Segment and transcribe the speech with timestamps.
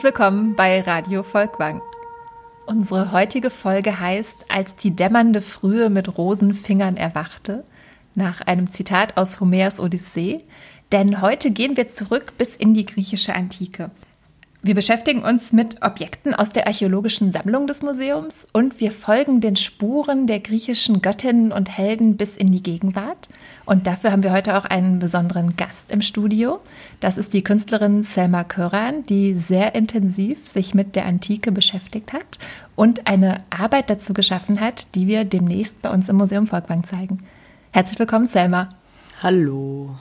[0.00, 1.82] Herzlich willkommen bei Radio Volkwang.
[2.64, 7.64] Unsere heutige Folge heißt Als die dämmernde Frühe mit Rosenfingern erwachte,
[8.14, 10.42] nach einem Zitat aus Homers Odyssee,
[10.90, 13.90] denn heute gehen wir zurück bis in die griechische Antike.
[14.62, 19.56] Wir beschäftigen uns mit Objekten aus der archäologischen Sammlung des Museums und wir folgen den
[19.56, 23.28] Spuren der griechischen Göttinnen und Helden bis in die Gegenwart.
[23.64, 26.60] Und dafür haben wir heute auch einen besonderen Gast im Studio.
[27.00, 32.38] Das ist die Künstlerin Selma Köran, die sehr intensiv sich mit der Antike beschäftigt hat
[32.76, 37.22] und eine Arbeit dazu geschaffen hat, die wir demnächst bei uns im Museum Volkwang zeigen.
[37.72, 38.74] Herzlich willkommen, Selma.
[39.22, 39.94] Hallo.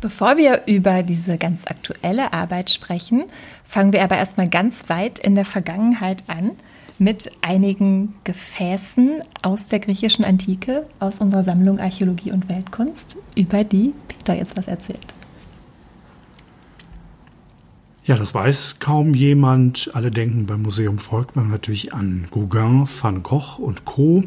[0.00, 3.24] Bevor wir über diese ganz aktuelle Arbeit sprechen,
[3.64, 6.52] fangen wir aber erstmal ganz weit in der Vergangenheit an
[6.98, 13.92] mit einigen Gefäßen aus der griechischen Antike, aus unserer Sammlung Archäologie und Weltkunst, über die
[14.08, 15.06] Peter jetzt was erzählt.
[18.04, 19.90] Ja, das weiß kaum jemand.
[19.94, 24.22] Alle denken beim Museum Volkwang natürlich an Gauguin, Van Gogh und Co.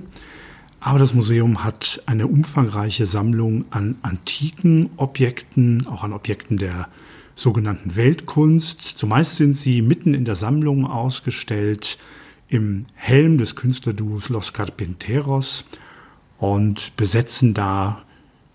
[0.82, 6.90] Aber das Museum hat eine umfangreiche Sammlung an antiken Objekten, auch an Objekten der
[7.36, 8.82] sogenannten Weltkunst.
[8.82, 11.98] Zumeist sind sie mitten in der Sammlung ausgestellt
[12.50, 15.66] im Helm des Künstlerduos Los Carpinteros
[16.38, 18.04] und besetzen da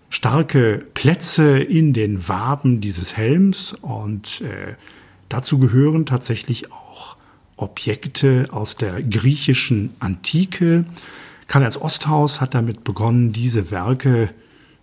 [0.09, 3.73] starke Plätze in den Waben dieses Helms.
[3.73, 4.75] Und äh,
[5.29, 7.17] dazu gehören tatsächlich auch
[7.57, 10.85] Objekte aus der griechischen Antike,
[11.47, 14.31] Karl Ernst Osthaus hat damit begonnen, diese Werke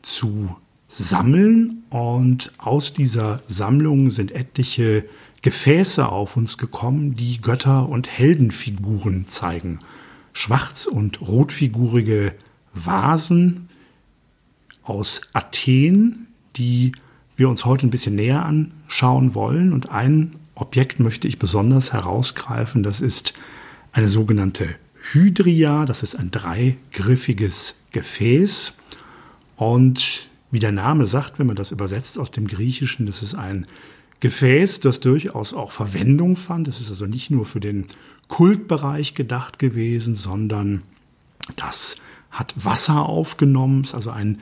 [0.02, 0.56] zu
[0.88, 1.84] sammeln.
[1.90, 5.04] Und aus dieser Sammlung sind etliche
[5.42, 9.80] Gefäße auf uns gekommen, die Götter und Heldenfiguren zeigen.
[10.32, 12.34] Schwarz- und rotfigurige
[12.72, 13.68] Vasen
[14.82, 16.92] aus Athen, die
[17.36, 19.72] wir uns heute ein bisschen näher anschauen wollen.
[19.72, 23.34] Und ein Objekt möchte ich besonders herausgreifen, das ist
[23.92, 24.68] eine sogenannte
[25.12, 28.74] Hydria, das ist ein dreigriffiges Gefäß.
[29.56, 33.66] Und wie der Name sagt, wenn man das übersetzt aus dem Griechischen, das ist ein
[34.22, 36.68] Gefäß, das durchaus auch Verwendung fand.
[36.68, 37.86] Das ist also nicht nur für den
[38.28, 40.82] Kultbereich gedacht gewesen, sondern
[41.56, 41.96] das
[42.30, 44.38] hat Wasser aufgenommen, ist also ein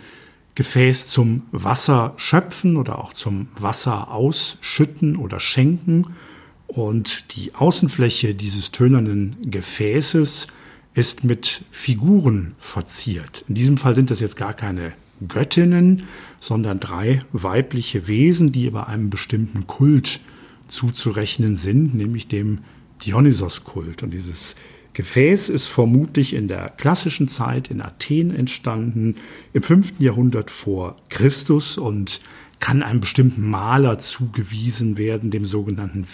[0.54, 6.14] Gefäß zum Wasserschöpfen oder auch zum Wasser ausschütten oder schenken.
[6.66, 10.48] Und die Außenfläche dieses tönernen Gefäßes
[10.92, 13.46] ist mit Figuren verziert.
[13.48, 14.92] In diesem Fall sind das jetzt gar keine
[15.26, 16.04] Göttinnen,
[16.38, 20.20] sondern drei weibliche Wesen, die bei einem bestimmten Kult
[20.66, 22.58] zuzurechnen sind, nämlich dem
[23.04, 24.03] Dionysos-Kult.
[24.03, 24.56] Und dieses
[24.92, 29.16] Gefäß ist vermutlich in der klassischen Zeit in Athen entstanden,
[29.53, 29.94] im 5.
[29.98, 32.20] Jahrhundert vor Christus und
[32.58, 36.04] kann einem bestimmten Maler zugewiesen werden, dem sogenannten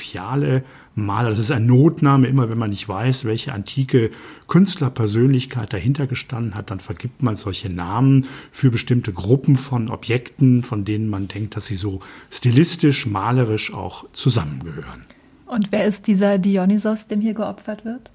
[0.97, 1.31] Fiale-Maler.
[1.31, 2.27] Das ist ein Notname.
[2.27, 4.11] Immer wenn man nicht weiß, welche antike
[4.49, 10.85] Künstlerpersönlichkeit dahinter gestanden hat, dann vergibt man solche Namen für bestimmte Gruppen von Objekten, von
[10.85, 15.03] denen man denkt, dass sie so stilistisch, malerisch auch zusammengehören.
[15.47, 18.11] Und wer ist dieser Dionysos, dem hier geopfert wird?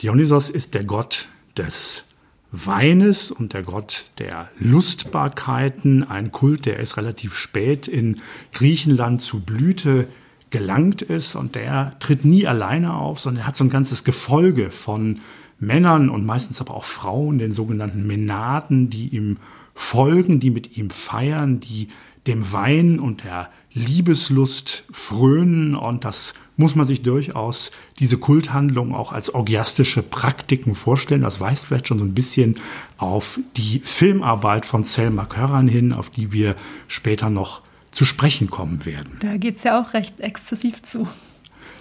[0.00, 2.04] Dionysos ist der Gott des
[2.52, 8.20] Weines und der Gott der Lustbarkeiten, ein Kult, der erst relativ spät in
[8.52, 10.06] Griechenland zu Blüte
[10.50, 14.70] gelangt ist und der tritt nie alleine auf, sondern er hat so ein ganzes Gefolge
[14.70, 15.20] von
[15.60, 19.38] Männern und meistens aber auch Frauen, den sogenannten Menaden, die ihm
[19.74, 21.88] folgen, die mit ihm feiern, die
[22.26, 27.70] dem Wein und der Liebeslust frönen und das muss man sich durchaus
[28.00, 31.22] diese Kulthandlung auch als orgiastische Praktiken vorstellen.
[31.22, 32.56] Das weist vielleicht schon so ein bisschen
[32.96, 36.56] auf die Filmarbeit von Selma Curran hin, auf die wir
[36.88, 37.62] später noch
[37.98, 39.16] zu sprechen kommen werden.
[39.18, 41.08] Da geht es ja auch recht exzessiv zu.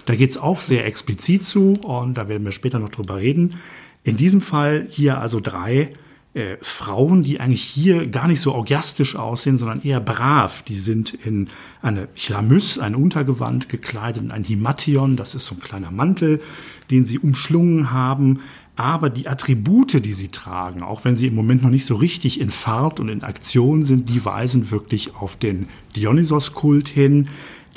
[0.06, 3.58] Da geht es auch sehr explizit zu und da werden wir später noch drüber reden.
[4.04, 5.92] In diesem Fall hier also drei
[6.34, 10.64] äh, Frauen, die eigentlich hier gar nicht so orgiastisch aussehen, sondern eher brav.
[10.64, 11.50] Die sind in
[11.84, 16.42] eine Chlamys, ein Untergewand gekleidet, in ein Himation, das ist so ein kleiner Mantel,
[16.90, 18.40] den sie umschlungen haben.
[18.78, 22.40] Aber die Attribute, die sie tragen, auch wenn sie im Moment noch nicht so richtig
[22.40, 27.28] in Fahrt und in Aktion sind, die weisen wirklich auf den Dionysos-Kult hin.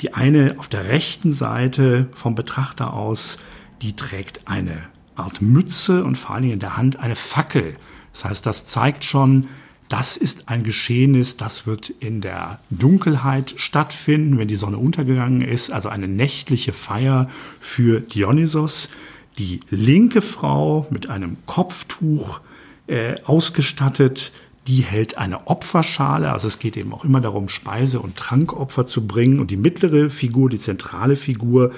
[0.01, 3.39] Die eine auf der rechten Seite vom Betrachter aus,
[3.81, 4.77] die trägt eine
[5.15, 7.75] Art Mütze und vor allen Dingen in der Hand eine Fackel.
[8.13, 9.47] Das heißt, das zeigt schon,
[9.89, 15.71] das ist ein Geschehnis, das wird in der Dunkelheit stattfinden, wenn die Sonne untergegangen ist,
[15.71, 17.27] also eine nächtliche Feier
[17.59, 18.89] für Dionysos.
[19.37, 22.41] Die linke Frau mit einem Kopftuch
[22.87, 24.31] äh, ausgestattet
[24.67, 29.07] die hält eine Opferschale, also es geht eben auch immer darum, Speise- und Trankopfer zu
[29.07, 29.39] bringen.
[29.39, 31.71] Und die mittlere Figur, die zentrale Figur,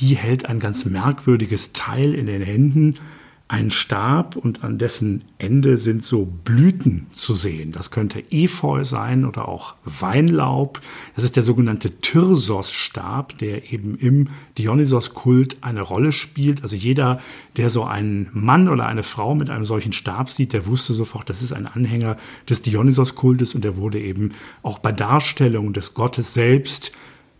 [0.00, 2.98] die hält ein ganz merkwürdiges Teil in den Händen,
[3.46, 7.72] ein Stab und an dessen Ende sind so Blüten zu sehen.
[7.72, 10.80] Das könnte Efeu sein oder auch Weinlaub.
[11.14, 16.62] Das ist der sogenannte Tyrsos-Stab, der eben im Dionysos-Kult eine Rolle spielt.
[16.62, 17.20] Also jeder,
[17.58, 21.28] der so einen Mann oder eine Frau mit einem solchen Stab sieht, der wusste sofort,
[21.28, 22.16] das ist ein Anhänger
[22.48, 24.32] des Dionysos-Kultes und der wurde eben
[24.62, 26.92] auch bei Darstellung des Gottes selbst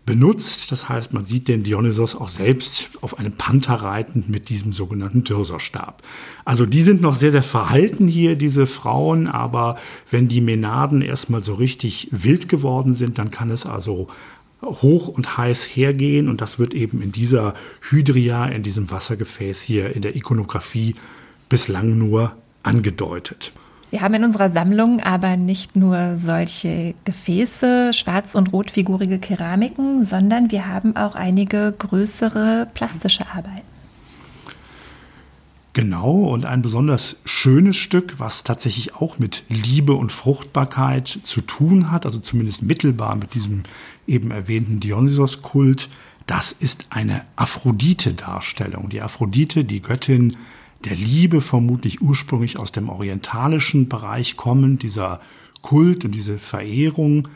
[0.05, 0.71] benutzt.
[0.71, 5.23] Das heißt, man sieht den Dionysos auch selbst auf einem Panther reitend mit diesem sogenannten
[5.23, 6.01] Tyrsorstab.
[6.43, 9.77] Also die sind noch sehr, sehr verhalten hier, diese Frauen, aber
[10.11, 14.07] wenn die Menaden erstmal so richtig wild geworden sind, dann kann es also
[14.61, 17.53] hoch und heiß hergehen und das wird eben in dieser
[17.89, 20.95] Hydria, in diesem Wassergefäß hier in der Ikonografie
[21.49, 23.53] bislang nur angedeutet.
[23.95, 30.51] Wir haben in unserer Sammlung aber nicht nur solche Gefäße, schwarz- und rotfigurige Keramiken, sondern
[30.51, 33.65] wir haben auch einige größere plastische Arbeiten.
[35.71, 41.89] Genau, und ein besonders schönes Stück, was tatsächlich auch mit Liebe und Fruchtbarkeit zu tun
[41.89, 43.63] hat, also zumindest mittelbar mit diesem
[44.07, 45.87] eben erwähnten Dionysos-Kult,
[46.27, 48.89] das ist eine Aphrodite-Darstellung.
[48.89, 50.35] Die Aphrodite, die Göttin
[50.85, 55.19] der Liebe vermutlich ursprünglich aus dem orientalischen Bereich kommend, dieser
[55.61, 57.27] Kult und diese Verehrung,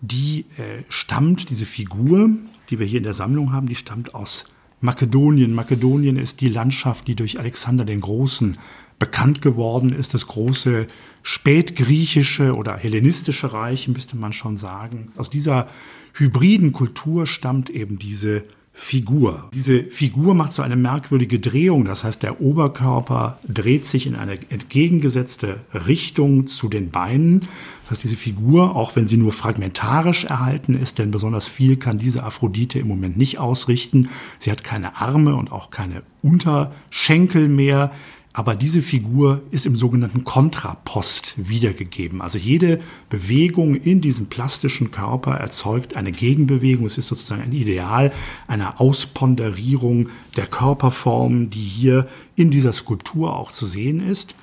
[0.00, 2.30] die äh, stammt, diese Figur,
[2.70, 4.46] die wir hier in der Sammlung haben, die stammt aus
[4.80, 5.54] Makedonien.
[5.54, 8.58] Makedonien ist die Landschaft, die durch Alexander den Großen
[8.98, 10.86] bekannt geworden ist, das große
[11.22, 15.10] spätgriechische oder hellenistische Reich, müsste man schon sagen.
[15.16, 15.68] Aus dieser
[16.12, 18.44] hybriden Kultur stammt eben diese
[18.76, 19.48] Figur.
[19.54, 24.32] Diese Figur macht so eine merkwürdige Drehung, das heißt der Oberkörper dreht sich in eine
[24.50, 27.42] entgegengesetzte Richtung zu den Beinen.
[27.82, 31.98] Das heißt, diese Figur, auch wenn sie nur fragmentarisch erhalten ist, denn besonders viel kann
[31.98, 34.08] diese Aphrodite im Moment nicht ausrichten.
[34.40, 37.92] Sie hat keine Arme und auch keine Unterschenkel mehr.
[38.36, 42.20] Aber diese Figur ist im sogenannten Kontrapost wiedergegeben.
[42.20, 46.84] Also jede Bewegung in diesem plastischen Körper erzeugt eine Gegenbewegung.
[46.84, 48.12] Es ist sozusagen ein Ideal
[48.48, 54.34] einer Ausponderierung der Körperform, die hier in dieser Skulptur auch zu sehen ist.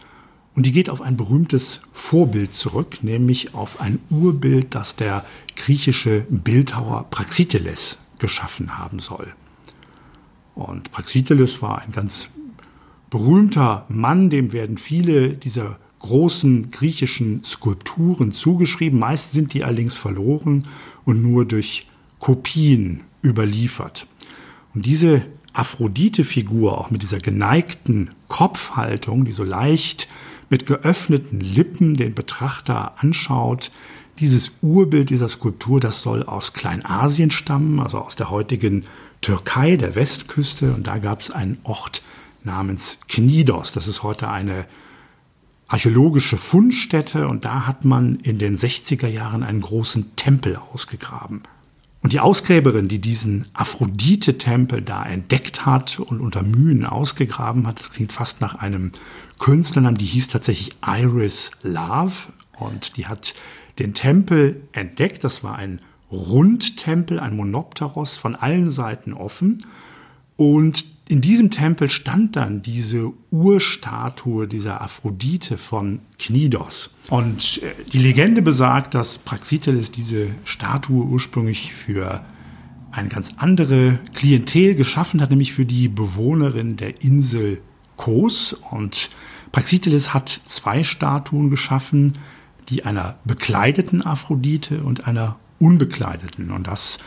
[0.55, 5.25] Und die geht auf ein berühmtes Vorbild zurück, nämlich auf ein Urbild, das der
[5.57, 9.33] griechische Bildhauer Praxiteles geschaffen haben soll.
[10.55, 12.29] Und Praxiteles war ein ganz
[13.11, 18.97] berühmter Mann, dem werden viele dieser großen griechischen Skulpturen zugeschrieben.
[18.97, 20.67] Meist sind die allerdings verloren
[21.05, 21.85] und nur durch
[22.19, 24.07] Kopien überliefert.
[24.73, 25.23] Und diese
[25.53, 30.07] Aphrodite-Figur, auch mit dieser geneigten Kopfhaltung, die so leicht
[30.49, 33.71] mit geöffneten Lippen den Betrachter anschaut,
[34.19, 38.85] dieses Urbild dieser Skulptur, das soll aus Kleinasien stammen, also aus der heutigen
[39.19, 40.73] Türkei, der Westküste.
[40.73, 42.01] Und da gab es einen Ort
[42.45, 43.71] namens Knidos.
[43.71, 44.65] Das ist heute eine
[45.67, 51.43] archäologische Fundstätte und da hat man in den 60er Jahren einen großen Tempel ausgegraben.
[52.01, 57.91] Und die Ausgräberin, die diesen Aphrodite-Tempel da entdeckt hat und unter Mühen ausgegraben hat, das
[57.91, 58.91] klingt fast nach einem
[59.39, 63.35] Künstlernamen, die hieß tatsächlich Iris Love und die hat
[63.79, 65.23] den Tempel entdeckt.
[65.23, 65.79] Das war ein
[66.11, 69.65] Rundtempel, ein Monopteros, von allen Seiten offen.
[70.37, 76.89] Und in diesem Tempel stand dann diese Urstatue dieser Aphrodite von Knidos.
[77.09, 82.23] Und äh, die Legende besagt, dass Praxiteles diese Statue ursprünglich für
[82.91, 87.59] eine ganz andere Klientel geschaffen hat, nämlich für die Bewohnerin der Insel
[87.97, 88.53] Kos.
[88.53, 89.09] Und
[89.51, 92.13] Praxiteles hat zwei Statuen geschaffen,
[92.69, 96.51] die einer bekleideten Aphrodite und einer unbekleideten.
[96.51, 96.99] Und das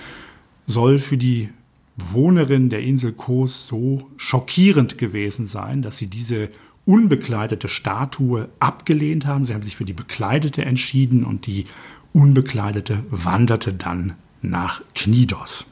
[0.67, 1.49] soll für die
[1.97, 6.51] Bewohnerin der Insel Kos so schockierend gewesen sein, dass sie diese
[6.87, 9.47] unbekleidete Statue abgelehnt haben.
[9.47, 11.67] Sie haben sich für die bekleidete entschieden und die
[12.13, 15.65] unbekleidete wanderte dann nach Knidos.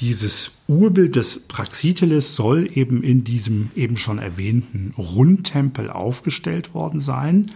[0.00, 7.50] Dieses Urbild des Praxiteles soll eben in diesem eben schon erwähnten Rundtempel aufgestellt worden sein.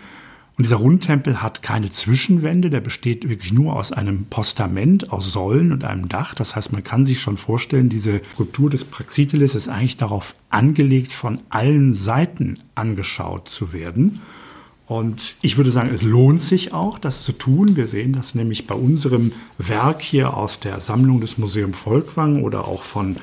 [0.63, 5.73] Und dieser Rundtempel hat keine Zwischenwände, der besteht wirklich nur aus einem Postament, aus Säulen
[5.73, 6.37] und einem Dach.
[6.37, 11.13] Das heißt, man kann sich schon vorstellen, diese Skulptur des Praxiteles ist eigentlich darauf angelegt,
[11.13, 14.21] von allen Seiten angeschaut zu werden.
[14.87, 17.75] Und ich würde sagen, es lohnt sich auch, das zu tun.
[17.75, 22.69] Wir sehen das nämlich bei unserem Werk hier aus der Sammlung des Museum Volkwang oder
[22.69, 23.17] auch von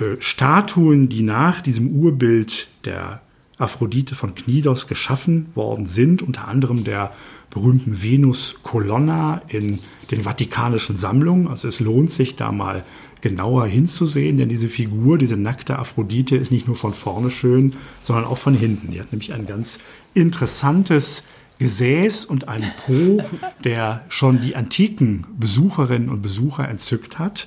[0.00, 3.20] äh, Statuen, die nach diesem Urbild der
[3.58, 7.12] Aphrodite von Knidos geschaffen worden sind, unter anderem der
[7.50, 9.78] berühmten Venus Colonna in
[10.10, 11.46] den Vatikanischen Sammlungen.
[11.46, 12.84] Also es lohnt sich da mal
[13.20, 18.24] genauer hinzusehen, denn diese Figur, diese nackte Aphrodite ist nicht nur von vorne schön, sondern
[18.24, 18.90] auch von hinten.
[18.90, 19.78] Die hat nämlich ein ganz
[20.12, 21.22] interessantes
[21.58, 23.22] Gesäß und einen Po,
[23.64, 27.46] der schon die antiken Besucherinnen und Besucher entzückt hat.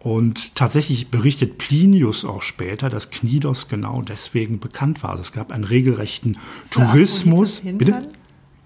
[0.00, 5.10] Und tatsächlich berichtet Plinius auch später, dass Knidos genau deswegen bekannt war.
[5.10, 6.38] Also es gab einen regelrechten
[6.70, 7.60] Tourismus.
[7.62, 8.08] Bitte?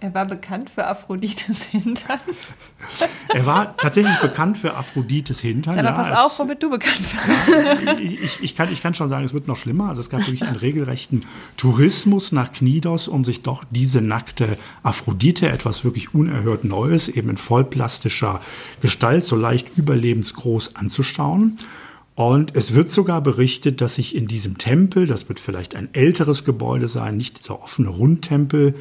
[0.05, 2.21] Er war bekannt für Aphrodites Hintern.
[3.29, 5.79] er war tatsächlich bekannt für Aphrodites Hintern.
[5.79, 8.01] Aber ja, pass auf, womit du bekannt warst.
[8.01, 9.89] ich, ich, kann, ich kann schon sagen, es wird noch schlimmer.
[9.89, 11.25] Also es gab wirklich einen regelrechten
[11.57, 17.39] Tourismus nach Knidos, um sich doch diese nackte Aphrodite, etwas wirklich unerhört Neues, eben in
[17.39, 18.43] vollplastischer
[18.83, 21.57] Gestalt, so leicht überlebensgroß anzuschauen.
[22.15, 26.45] Und es wird sogar berichtet, dass sich in diesem Tempel, das wird vielleicht ein älteres
[26.45, 28.75] Gebäude sein, nicht dieser offene Rundtempel,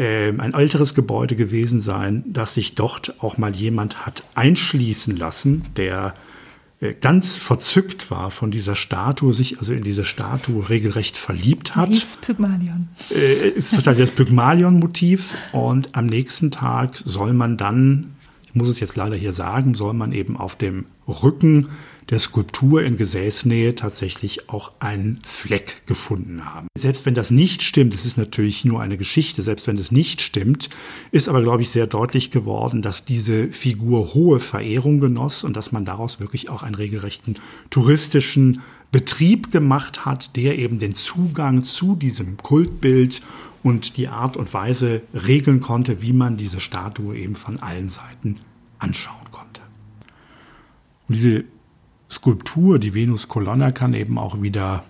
[0.00, 6.14] ein älteres Gebäude gewesen sein, dass sich dort auch mal jemand hat einschließen lassen, der
[6.80, 11.90] äh, ganz verzückt war von dieser Statue, sich also in diese Statue regelrecht verliebt hat.
[11.90, 12.88] Hieß Pygmalion.
[13.14, 18.14] Äh, ist also das Pygmalion-Motiv und am nächsten Tag soll man dann,
[18.46, 21.68] ich muss es jetzt leider hier sagen, soll man eben auf dem Rücken
[22.10, 26.66] der Skulptur in Gesäßnähe tatsächlich auch einen Fleck gefunden haben.
[26.76, 30.20] Selbst wenn das nicht stimmt, es ist natürlich nur eine Geschichte, selbst wenn es nicht
[30.20, 30.70] stimmt,
[31.12, 35.70] ist aber, glaube ich, sehr deutlich geworden, dass diese Figur hohe Verehrung genoss und dass
[35.70, 37.38] man daraus wirklich auch einen regelrechten
[37.70, 43.22] touristischen Betrieb gemacht hat, der eben den Zugang zu diesem Kultbild
[43.62, 48.38] und die Art und Weise regeln konnte, wie man diese Statue eben von allen Seiten
[48.80, 49.60] anschauen konnte.
[51.06, 51.44] Und diese
[52.10, 54.84] Skulptur, die Venus Colonna, kann eben auch wieder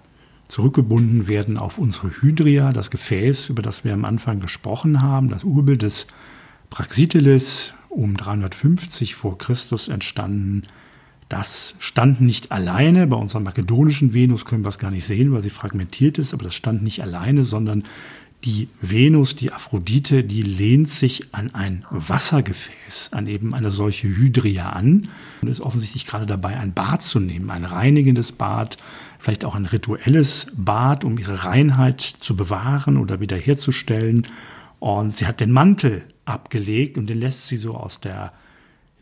[0.49, 5.45] zurückgebunden werden auf unsere Hydria, das Gefäß, über das wir am Anfang gesprochen haben, das
[5.45, 6.07] Urbild des
[6.71, 10.63] Praxiteles, um 350 vor Christus entstanden.
[11.29, 13.07] Das stand nicht alleine.
[13.07, 16.45] Bei unserer makedonischen Venus können wir es gar nicht sehen, weil sie fragmentiert ist, aber
[16.45, 17.85] das stand nicht alleine, sondern
[18.45, 24.71] die Venus, die Aphrodite, die lehnt sich an ein Wassergefäß, an eben eine solche Hydria
[24.71, 25.09] an
[25.43, 28.79] und ist offensichtlich gerade dabei, ein Bad zu nehmen, ein reinigendes Bad,
[29.19, 34.27] vielleicht auch ein rituelles Bad, um ihre Reinheit zu bewahren oder wiederherzustellen.
[34.79, 38.33] Und sie hat den Mantel abgelegt und den lässt sie so aus der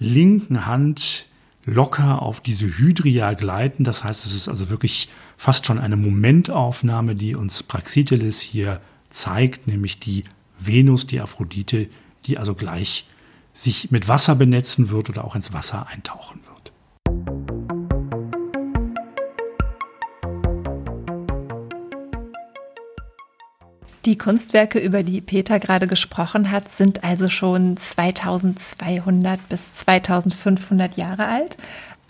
[0.00, 1.26] linken Hand
[1.64, 3.84] locker auf diese Hydria gleiten.
[3.84, 9.66] Das heißt, es ist also wirklich fast schon eine Momentaufnahme, die uns Praxiteles hier zeigt,
[9.66, 10.24] nämlich die
[10.58, 11.88] Venus, die Aphrodite,
[12.26, 13.06] die also gleich
[13.52, 16.72] sich mit Wasser benetzen wird oder auch ins Wasser eintauchen wird.
[24.04, 31.26] Die Kunstwerke, über die Peter gerade gesprochen hat, sind also schon 2200 bis 2500 Jahre
[31.26, 31.58] alt.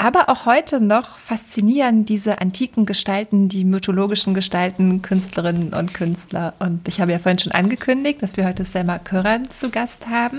[0.00, 6.54] Aber auch heute noch faszinieren diese antiken Gestalten, die mythologischen Gestalten, Künstlerinnen und Künstler.
[6.60, 10.38] Und ich habe ja vorhin schon angekündigt, dass wir heute Selma Körran zu Gast haben,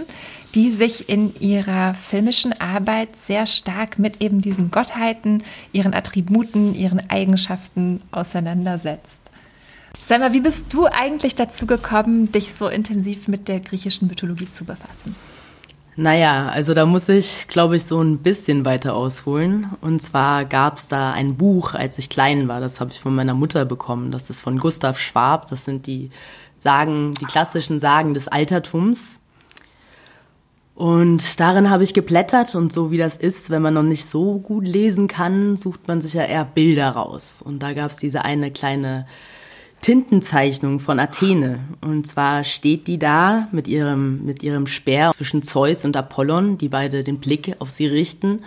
[0.55, 7.09] die sich in ihrer filmischen Arbeit sehr stark mit eben diesen Gottheiten, ihren Attributen, ihren
[7.09, 9.17] Eigenschaften auseinandersetzt.
[9.99, 14.63] Selma, wie bist du eigentlich dazu gekommen, dich so intensiv mit der griechischen Mythologie zu
[14.63, 15.17] befassen?
[15.96, 19.67] Naja, also da muss ich, glaube ich, so ein bisschen weiter ausholen.
[19.81, 23.13] Und zwar gab es da ein Buch, als ich klein war, das habe ich von
[23.13, 24.12] meiner Mutter bekommen.
[24.12, 25.50] Das ist von Gustav Schwab.
[25.50, 26.10] Das sind die
[26.58, 29.19] Sagen, die klassischen Sagen des Altertums.
[30.79, 34.39] Und darin habe ich geblättert und so wie das ist, wenn man noch nicht so
[34.39, 37.41] gut lesen kann, sucht man sich ja eher Bilder raus.
[37.43, 39.05] Und da gab es diese eine kleine
[39.81, 41.59] Tintenzeichnung von Athene.
[41.81, 46.69] Und zwar steht die da mit ihrem, mit ihrem Speer zwischen Zeus und Apollon, die
[46.69, 48.41] beide den Blick auf sie richten.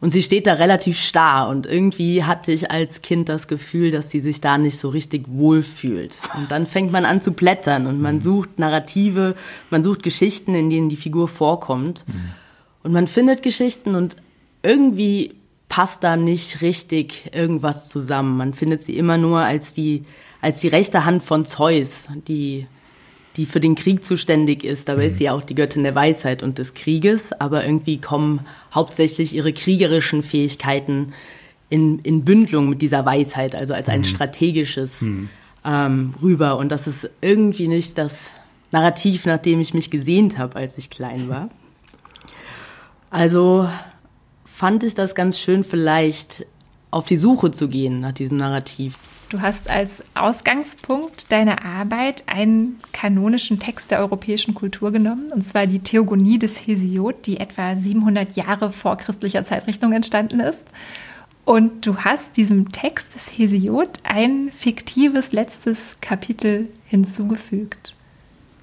[0.00, 4.10] Und sie steht da relativ starr und irgendwie hatte ich als Kind das Gefühl, dass
[4.10, 6.16] sie sich da nicht so richtig wohl fühlt.
[6.36, 9.34] Und dann fängt man an zu blättern und man sucht Narrative,
[9.70, 12.04] man sucht Geschichten, in denen die Figur vorkommt.
[12.82, 14.16] Und man findet Geschichten und
[14.62, 15.36] irgendwie
[15.70, 18.36] passt da nicht richtig irgendwas zusammen.
[18.36, 20.04] Man findet sie immer nur als die
[20.44, 22.66] als die rechte Hand von Zeus, die,
[23.36, 24.90] die für den Krieg zuständig ist.
[24.90, 25.08] Dabei mhm.
[25.08, 28.40] ist sie auch die Göttin der Weisheit und des Krieges, aber irgendwie kommen
[28.74, 31.14] hauptsächlich ihre kriegerischen Fähigkeiten
[31.70, 34.04] in, in Bündelung mit dieser Weisheit, also als ein mhm.
[34.04, 35.30] strategisches mhm.
[35.66, 36.58] Ähm, rüber.
[36.58, 38.32] Und das ist irgendwie nicht das
[38.70, 41.48] Narrativ, nach dem ich mich gesehnt habe, als ich klein war.
[43.10, 43.68] Also
[44.44, 46.44] fand ich das ganz schön, vielleicht
[46.90, 48.98] auf die Suche zu gehen nach diesem Narrativ.
[49.30, 55.66] Du hast als Ausgangspunkt deiner Arbeit einen kanonischen Text der europäischen Kultur genommen, und zwar
[55.66, 60.64] die Theogonie des Hesiod, die etwa 700 Jahre vor christlicher Zeitrichtung entstanden ist.
[61.44, 67.96] Und du hast diesem Text des Hesiod ein fiktives letztes Kapitel hinzugefügt.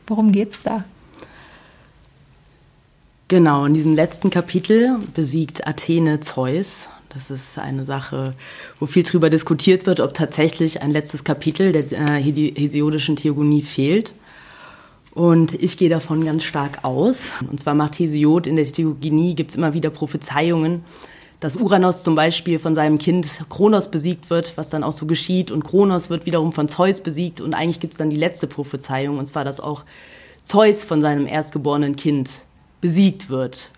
[0.07, 0.83] Worum geht's da?
[3.27, 6.89] Genau, in diesem letzten Kapitel besiegt Athene Zeus.
[7.13, 8.35] Das ist eine Sache,
[8.79, 14.13] wo viel darüber diskutiert wird, ob tatsächlich ein letztes Kapitel der äh, hesiodischen Theogonie fehlt.
[15.13, 17.31] Und ich gehe davon ganz stark aus.
[17.49, 20.85] Und zwar macht Hesiod in der Theogonie, gibt es immer wieder Prophezeiungen,
[21.41, 25.51] dass Uranus zum Beispiel von seinem Kind Kronos besiegt wird, was dann auch so geschieht.
[25.51, 27.41] Und Kronos wird wiederum von Zeus besiegt.
[27.41, 29.83] Und eigentlich gibt es dann die letzte Prophezeiung, und zwar, dass auch
[30.45, 32.29] Zeus von seinem erstgeborenen Kind
[32.79, 33.69] besiegt wird.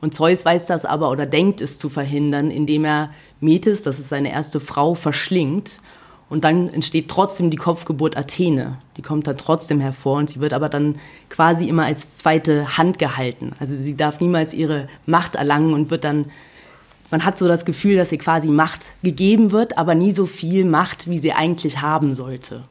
[0.00, 3.10] Und Zeus weiß das aber oder denkt es zu verhindern, indem er
[3.40, 5.72] Metis, das ist seine erste Frau, verschlingt.
[6.28, 8.78] Und dann entsteht trotzdem die Kopfgeburt Athene.
[8.96, 10.98] Die kommt dann trotzdem hervor und sie wird aber dann
[11.28, 13.52] quasi immer als zweite Hand gehalten.
[13.60, 16.26] Also sie darf niemals ihre Macht erlangen und wird dann
[17.10, 20.64] man hat so das Gefühl, dass ihr quasi Macht gegeben wird, aber nie so viel
[20.64, 22.64] Macht, wie sie eigentlich haben sollte.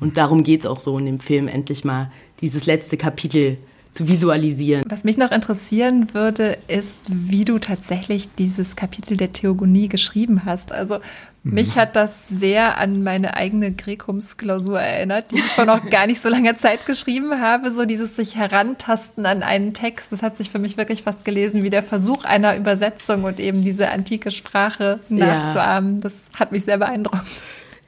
[0.00, 2.10] Und darum geht es auch so in dem Film, endlich mal
[2.40, 3.58] dieses letzte Kapitel
[3.92, 4.84] zu visualisieren.
[4.88, 10.72] Was mich noch interessieren würde, ist, wie du tatsächlich dieses Kapitel der Theogonie geschrieben hast.
[10.72, 11.00] Also
[11.42, 11.54] mhm.
[11.54, 16.22] mich hat das sehr an meine eigene Grekums-Klausur erinnert, die ich vor noch gar nicht
[16.22, 17.72] so langer Zeit geschrieben habe.
[17.72, 21.64] So dieses sich herantasten an einen Text, das hat sich für mich wirklich fast gelesen
[21.64, 25.96] wie der Versuch einer Übersetzung und eben diese antike Sprache nachzuahmen.
[25.96, 26.02] Ja.
[26.02, 27.26] Das hat mich sehr beeindruckt.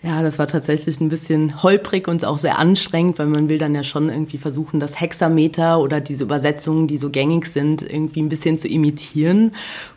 [0.04, 3.72] Ja, das war tatsächlich ein bisschen holprig und auch sehr anstrengend, weil man will dann
[3.72, 8.28] ja schon irgendwie versuchen, das Hexameter oder diese Übersetzungen, die so gängig sind, irgendwie ein
[8.28, 9.52] bisschen zu imitieren,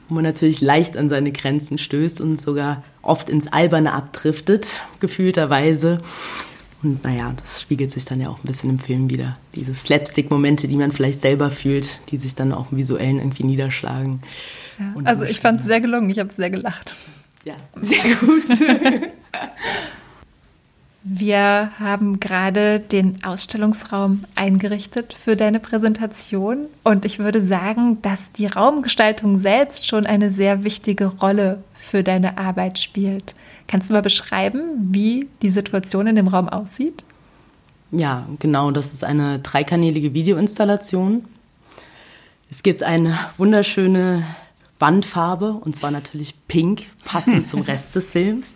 [0.07, 5.97] wo man natürlich leicht an seine Grenzen stößt und sogar oft ins Alberne abdriftet, gefühlterweise.
[6.83, 9.39] Und naja, das spiegelt sich dann ja auch ein bisschen im Film wieder.
[9.55, 14.21] Diese Slapstick-Momente, die man vielleicht selber fühlt, die sich dann auch im Visuellen irgendwie niederschlagen.
[14.77, 16.93] Ja, also ich fand es sehr gelungen, ich habe sehr gelacht.
[17.43, 18.43] Ja, sehr gut.
[21.07, 28.47] Wir haben gerade den Ausstellungsraum eingerichtet für deine Präsentation und ich würde sagen, dass die
[28.47, 33.35] Raumgestaltung selbst schon eine sehr wichtige Rolle für deine Arbeit spielt.
[33.67, 37.03] Kannst du mal beschreiben, wie die Situation in dem Raum aussieht?
[37.91, 41.23] Ja, genau, das ist eine dreikanälige Videoinstallation.
[42.49, 44.23] Es gibt eine wunderschöne
[44.79, 48.54] Wandfarbe und zwar natürlich pink, passend zum Rest des Films.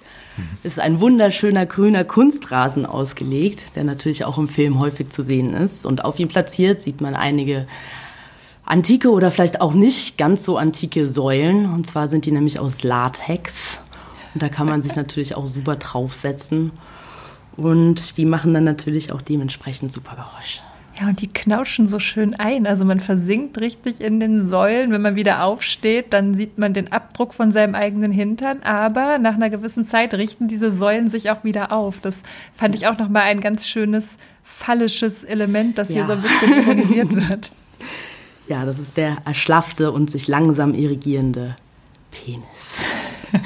[0.64, 5.54] Es ist ein wunderschöner grüner Kunstrasen ausgelegt, der natürlich auch im Film häufig zu sehen
[5.54, 5.86] ist.
[5.86, 7.68] Und auf ihm platziert sieht man einige
[8.66, 11.66] antike oder vielleicht auch nicht ganz so antike Säulen.
[11.66, 13.80] Und zwar sind die nämlich aus Latex.
[14.34, 16.72] Und da kann man sich natürlich auch super draufsetzen.
[17.58, 20.62] Und die machen dann natürlich auch dementsprechend super Geräusche.
[21.00, 22.68] Ja, und die knauschen so schön ein.
[22.68, 24.92] Also man versinkt richtig in den Säulen.
[24.92, 28.62] Wenn man wieder aufsteht, dann sieht man den Abdruck von seinem eigenen Hintern.
[28.64, 32.00] Aber nach einer gewissen Zeit richten diese Säulen sich auch wieder auf.
[32.02, 35.96] Das fand ich auch nochmal ein ganz schönes phallisches Element, das ja.
[35.96, 37.52] hier so ein bisschen symbolisiert wird.
[38.48, 41.56] Ja, das ist der erschlaffte und sich langsam irrigierende
[42.12, 42.84] Penis.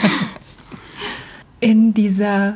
[1.59, 2.55] In dieser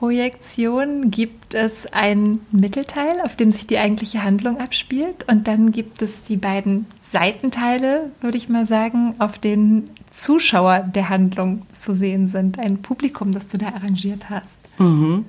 [0.00, 5.26] Videoprojektion gibt es einen Mittelteil, auf dem sich die eigentliche Handlung abspielt.
[5.28, 11.08] Und dann gibt es die beiden Seitenteile, würde ich mal sagen, auf denen Zuschauer der
[11.08, 12.58] Handlung zu sehen sind.
[12.58, 14.58] Ein Publikum, das du da arrangiert hast.
[14.78, 15.24] Mhm.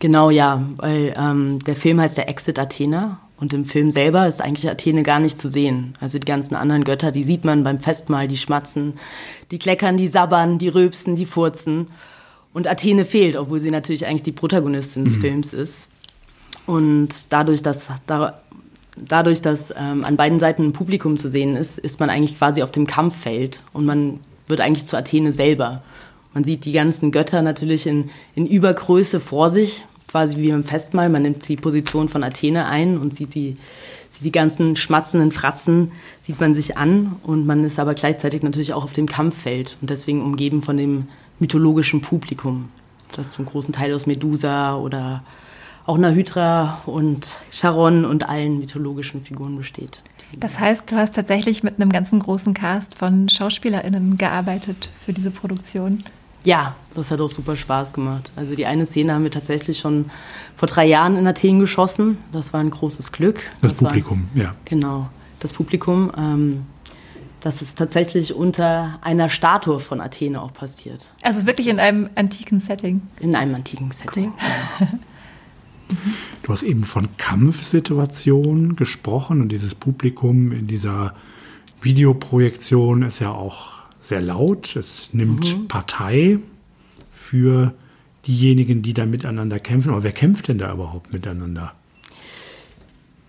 [0.00, 4.42] Genau, ja, weil ähm, der Film heißt der Exit Athena und im Film selber ist
[4.42, 5.94] eigentlich Athene gar nicht zu sehen.
[5.98, 8.94] Also die ganzen anderen Götter, die sieht man beim Festmahl, die schmatzen,
[9.50, 11.86] die kleckern, die sabbern, die rülpsen, die furzen.
[12.52, 15.20] Und Athene fehlt, obwohl sie natürlich eigentlich die Protagonistin des mhm.
[15.20, 15.90] Films ist.
[16.66, 18.40] Und dadurch, dass, da,
[18.96, 22.62] dadurch, dass ähm, an beiden Seiten ein Publikum zu sehen ist, ist man eigentlich quasi
[22.62, 25.82] auf dem Kampffeld und man wird eigentlich zu Athene selber.
[26.34, 31.08] Man sieht die ganzen Götter natürlich in, in Übergröße vor sich, quasi wie beim Festmahl.
[31.08, 33.56] Man nimmt die Position von Athene ein und sieht die,
[34.10, 38.74] sieht die ganzen schmatzenden Fratzen, sieht man sich an und man ist aber gleichzeitig natürlich
[38.74, 41.08] auch auf dem Kampffeld und deswegen umgeben von dem
[41.38, 42.68] mythologischen Publikum,
[43.14, 45.22] das zum großen Teil aus Medusa oder
[45.86, 50.02] auch einer Hydra und Charon und allen mythologischen Figuren besteht.
[50.36, 55.30] Das heißt, du hast tatsächlich mit einem ganzen großen Cast von SchauspielerInnen gearbeitet für diese
[55.30, 56.04] Produktion.
[56.44, 58.30] Ja, das hat auch super Spaß gemacht.
[58.36, 60.06] Also die eine Szene haben wir tatsächlich schon
[60.56, 62.18] vor drei Jahren in Athen geschossen.
[62.32, 63.40] Das war ein großes Glück.
[63.60, 64.54] Das, das Publikum, war, ja.
[64.66, 65.08] Genau,
[65.40, 66.12] das Publikum.
[66.16, 66.66] Ähm,
[67.40, 71.12] dass es tatsächlich unter einer Statue von Athene auch passiert.
[71.22, 73.02] Also wirklich in einem antiken Setting.
[73.20, 74.32] In einem antiken Setting.
[74.80, 74.88] Cool.
[76.42, 81.14] Du hast eben von Kampfsituationen gesprochen und dieses Publikum in dieser
[81.80, 84.76] Videoprojektion ist ja auch sehr laut.
[84.76, 85.68] Es nimmt mhm.
[85.68, 86.38] Partei
[87.10, 87.74] für
[88.26, 89.90] diejenigen, die da miteinander kämpfen.
[89.90, 91.74] Aber wer kämpft denn da überhaupt miteinander?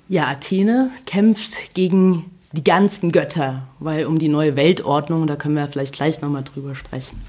[0.07, 5.67] Ja, Athene kämpft gegen die ganzen Götter, weil um die neue Weltordnung, da können wir
[5.67, 7.21] vielleicht gleich nochmal drüber sprechen,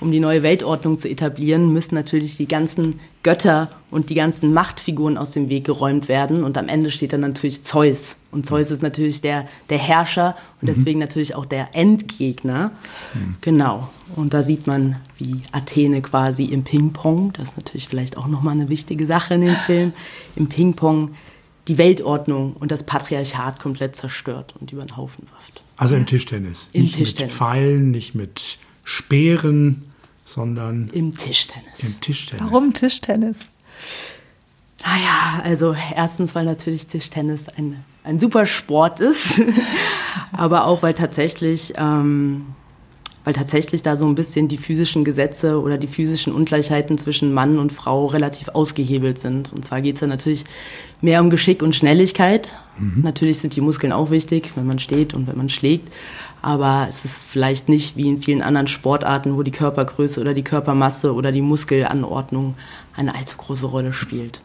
[0.00, 5.18] um die neue Weltordnung zu etablieren, müssen natürlich die ganzen Götter und die ganzen Machtfiguren
[5.18, 6.42] aus dem Weg geräumt werden.
[6.42, 8.16] Und am Ende steht dann natürlich Zeus.
[8.32, 10.74] Und Zeus ist natürlich der, der Herrscher und mhm.
[10.74, 12.72] deswegen natürlich auch der Endgegner.
[13.14, 13.36] Mhm.
[13.42, 13.88] Genau.
[14.16, 18.54] Und da sieht man, wie Athene quasi im Ping-Pong, das ist natürlich vielleicht auch nochmal
[18.54, 19.92] eine wichtige Sache in dem Film,
[20.34, 21.14] im Ping-Pong
[21.68, 25.62] die Weltordnung und das Patriarchat komplett zerstört und über den Haufen wirft.
[25.76, 26.68] Also im Tischtennis.
[26.72, 27.32] Im nicht Tischtennis.
[27.32, 29.90] mit Pfeilen, nicht mit Speeren,
[30.24, 31.78] sondern im Tischtennis.
[31.78, 32.44] Im Tischtennis.
[32.44, 33.52] Warum Tischtennis?
[34.84, 39.42] Naja, also erstens, weil natürlich Tischtennis ein, ein super Sport ist,
[40.32, 42.46] aber auch weil tatsächlich ähm,
[43.26, 47.58] weil tatsächlich da so ein bisschen die physischen Gesetze oder die physischen Ungleichheiten zwischen Mann
[47.58, 49.52] und Frau relativ ausgehebelt sind.
[49.52, 50.44] Und zwar geht es da natürlich
[51.00, 52.54] mehr um Geschick und Schnelligkeit.
[52.78, 53.02] Mhm.
[53.02, 55.92] Natürlich sind die Muskeln auch wichtig, wenn man steht und wenn man schlägt.
[56.40, 60.44] Aber es ist vielleicht nicht wie in vielen anderen Sportarten, wo die Körpergröße oder die
[60.44, 62.54] Körpermasse oder die Muskelanordnung
[62.96, 64.40] eine allzu große Rolle spielt.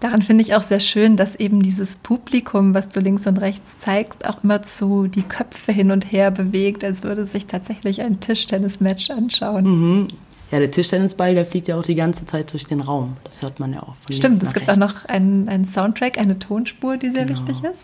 [0.00, 3.78] Daran finde ich auch sehr schön, dass eben dieses Publikum, was du links und rechts
[3.78, 8.20] zeigst, auch immer so die Köpfe hin und her bewegt, als würde sich tatsächlich ein
[8.20, 9.64] Tischtennismatch anschauen.
[9.64, 10.08] Mhm.
[10.52, 13.16] Ja, der Tischtennisball, der fliegt ja auch die ganze Zeit durch den Raum.
[13.24, 13.96] Das hört man ja auch.
[13.96, 14.80] Von Stimmt, es gibt rechts.
[14.80, 17.40] auch noch einen, einen Soundtrack, eine Tonspur, die sehr genau.
[17.40, 17.80] wichtig ist.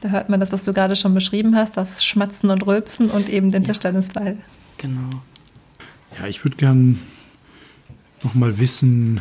[0.00, 3.28] Da hört man das, was du gerade schon beschrieben hast, das Schmatzen und Rülpsen und
[3.28, 3.68] eben den ja.
[3.68, 4.38] Tischtennisball.
[4.78, 5.20] Genau.
[6.18, 6.98] Ja, ich würde gern
[8.22, 9.20] noch mal wissen,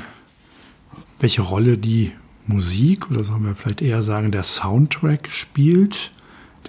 [1.21, 2.11] welche Rolle die
[2.47, 6.11] Musik oder sollen wir vielleicht eher sagen, der Soundtrack spielt.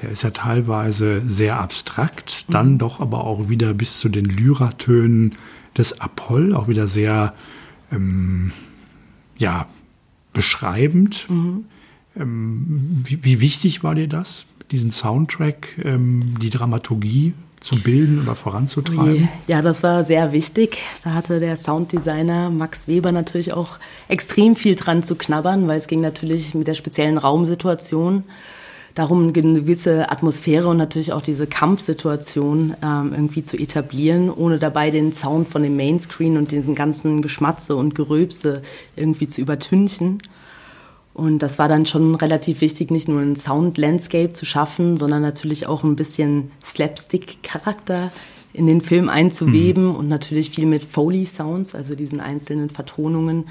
[0.00, 2.78] Der ist ja teilweise sehr abstrakt, dann mhm.
[2.78, 5.34] doch aber auch wieder bis zu den Lyratönen
[5.76, 7.34] des Apoll, auch wieder sehr
[7.90, 8.52] ähm,
[9.36, 9.66] ja,
[10.32, 11.26] beschreibend.
[11.30, 11.64] Mhm.
[12.16, 17.32] Ähm, wie, wie, wichtig war dir das, diesen Soundtrack, ähm, die Dramaturgie
[17.62, 19.28] zu bilden oder voranzutreiben?
[19.46, 20.78] Ja, das war sehr wichtig.
[21.04, 25.86] Da hatte der Sounddesigner Max Weber natürlich auch extrem viel dran zu knabbern, weil es
[25.86, 28.24] ging natürlich mit der speziellen Raumsituation
[28.94, 34.90] darum, eine gewisse Atmosphäre und natürlich auch diese Kampfsituation ähm, irgendwie zu etablieren, ohne dabei
[34.90, 38.62] den Sound von dem Mainscreen und diesen ganzen Geschmatze und Geröbse
[38.96, 40.18] irgendwie zu übertünchen.
[41.14, 45.66] Und das war dann schon relativ wichtig, nicht nur ein Sound-Landscape zu schaffen, sondern natürlich
[45.66, 48.10] auch ein bisschen Slapstick-Charakter
[48.54, 49.94] in den Film einzuweben mhm.
[49.94, 53.46] und natürlich viel mit Foley-Sounds, also diesen einzelnen Vertonungen.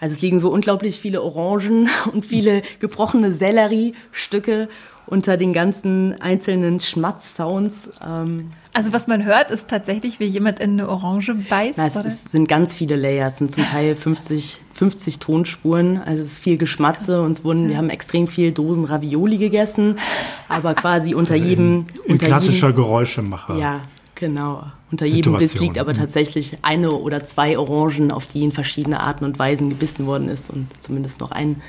[0.00, 4.68] Also es liegen so unglaublich viele Orangen und viele gebrochene Sellerie-Stücke
[5.06, 7.88] unter den ganzen einzelnen Schmatz-Sounds.
[8.06, 11.78] Ähm, also was man hört, ist tatsächlich, wie jemand in eine Orange beißt?
[11.78, 16.22] Na, es, es, sind ganz viele Layers, es sind zum Teil 50, 50 Tonspuren, also
[16.22, 19.96] es ist viel Geschmatze und es wurden, wir haben extrem viel Dosen Ravioli gegessen,
[20.48, 21.86] aber quasi unter also jedem...
[22.04, 23.56] In, in klassischer jedem, Geräuschemacher.
[23.56, 23.80] Ja,
[24.14, 24.64] genau.
[24.90, 29.24] Unter jedem Biss liegt aber tatsächlich eine oder zwei Orangen, auf die in verschiedene Arten
[29.24, 31.60] und Weisen gebissen worden ist und zumindest noch ein,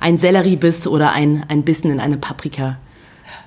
[0.00, 2.78] ein Selleriebiss oder ein, ein Bissen in eine Paprika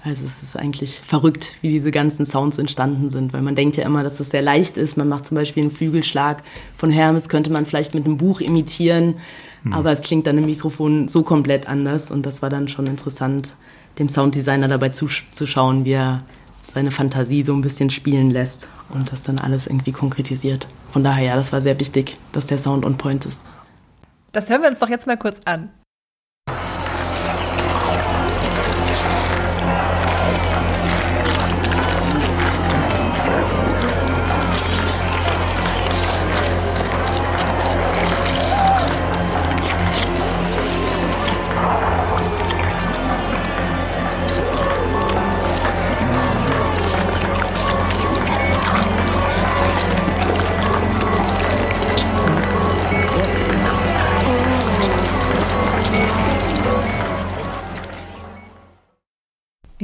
[0.03, 3.85] also es ist eigentlich verrückt, wie diese ganzen Sounds entstanden sind, weil man denkt ja
[3.85, 4.97] immer, dass es sehr leicht ist.
[4.97, 6.43] Man macht zum Beispiel einen Flügelschlag
[6.75, 9.15] von Hermes, könnte man vielleicht mit einem Buch imitieren,
[9.63, 9.73] mhm.
[9.73, 13.53] aber es klingt dann im Mikrofon so komplett anders und das war dann schon interessant,
[13.99, 16.23] dem Sounddesigner dabei zuzuschauen, wie er
[16.73, 20.67] seine Fantasie so ein bisschen spielen lässt und das dann alles irgendwie konkretisiert.
[20.91, 23.41] Von daher, ja, das war sehr wichtig, dass der Sound on point ist.
[24.31, 25.69] Das hören wir uns doch jetzt mal kurz an.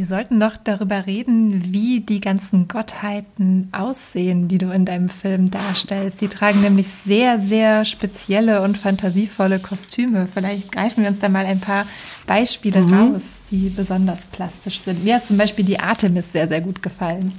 [0.04, 5.50] Wir sollten noch darüber reden, wie die ganzen Gottheiten aussehen, die du in deinem Film
[5.50, 6.20] darstellst.
[6.20, 10.28] Die tragen nämlich sehr, sehr spezielle und fantasievolle Kostüme.
[10.28, 11.86] Vielleicht greifen wir uns da mal ein paar
[12.28, 12.94] Beispiele mhm.
[12.94, 15.06] raus, die besonders plastisch sind.
[15.06, 17.32] Mir hat zum Beispiel die Artemis sehr, sehr gut gefallen.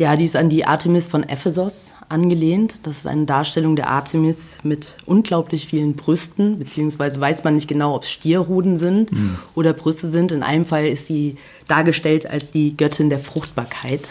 [0.00, 2.76] Ja, die ist an die Artemis von Ephesos angelehnt.
[2.84, 7.96] Das ist eine Darstellung der Artemis mit unglaublich vielen Brüsten, beziehungsweise weiß man nicht genau,
[7.96, 9.36] ob es Stierhoden sind mhm.
[9.54, 10.32] oder Brüste sind.
[10.32, 11.36] In einem Fall ist sie
[11.68, 14.08] dargestellt als die Göttin der Fruchtbarkeit.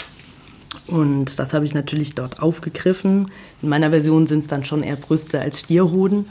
[0.85, 3.31] Und das habe ich natürlich dort aufgegriffen.
[3.63, 6.27] In meiner Version sind es dann schon eher Brüste als Stierhoden.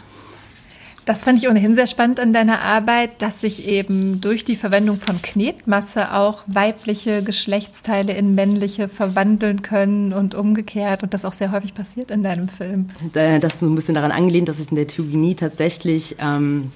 [1.08, 5.00] Das fand ich ohnehin sehr spannend an deiner Arbeit, dass sich eben durch die Verwendung
[5.00, 11.50] von Knetmasse auch weibliche Geschlechtsteile in männliche verwandeln können und umgekehrt und das auch sehr
[11.50, 12.90] häufig passiert in deinem Film.
[13.14, 16.72] Das ist so ein bisschen daran angelehnt, dass ich in der Theogenie tatsächlich ähm,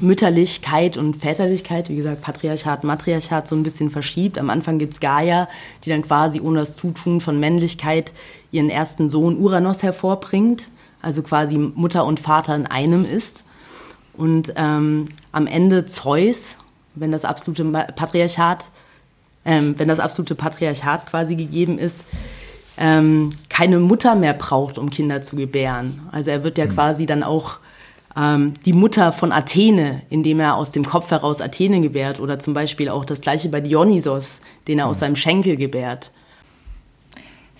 [0.00, 4.38] Mütterlichkeit und Väterlichkeit, wie gesagt, Patriarchat, Matriarchat so ein bisschen verschiebt.
[4.38, 5.46] Am Anfang gibt es Gaia,
[5.84, 8.12] die dann quasi ohne das Zutun von Männlichkeit
[8.50, 10.68] ihren ersten Sohn Uranus hervorbringt,
[11.00, 13.44] also quasi Mutter und Vater in einem ist.
[14.18, 16.58] Und ähm, am Ende Zeus,
[16.94, 18.68] wenn das absolute Patriarchat,
[19.44, 22.04] ähm, wenn das absolute Patriarchat quasi gegeben ist,
[22.76, 26.00] ähm, keine Mutter mehr braucht, um Kinder zu gebären.
[26.12, 26.70] Also er wird ja mhm.
[26.70, 27.58] quasi dann auch
[28.16, 32.18] ähm, die Mutter von Athene, indem er aus dem Kopf heraus Athene gebärt.
[32.18, 35.00] Oder zum Beispiel auch das gleiche bei Dionysos, den er aus hm.
[35.00, 36.10] seinem Schenkel gebärt.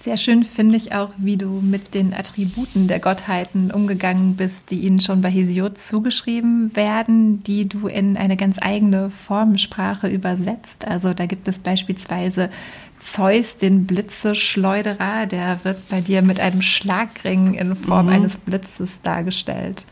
[0.09, 4.79] Sehr schön finde ich auch, wie du mit den Attributen der Gottheiten umgegangen bist, die
[4.79, 10.87] ihnen schon bei Hesiod zugeschrieben werden, die du in eine ganz eigene Formensprache übersetzt.
[10.87, 12.49] Also da gibt es beispielsweise
[12.97, 18.13] Zeus, den Blitzeschleuderer, der wird bei dir mit einem Schlagring in Form mhm.
[18.13, 19.85] eines Blitzes dargestellt.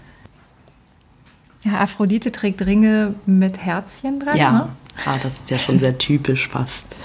[1.63, 4.39] Ja, Aphrodite trägt Ringe mit Herzchen dran.
[4.39, 4.69] Ja, ne?
[5.05, 6.87] ah, das ist ja schon sehr typisch fast.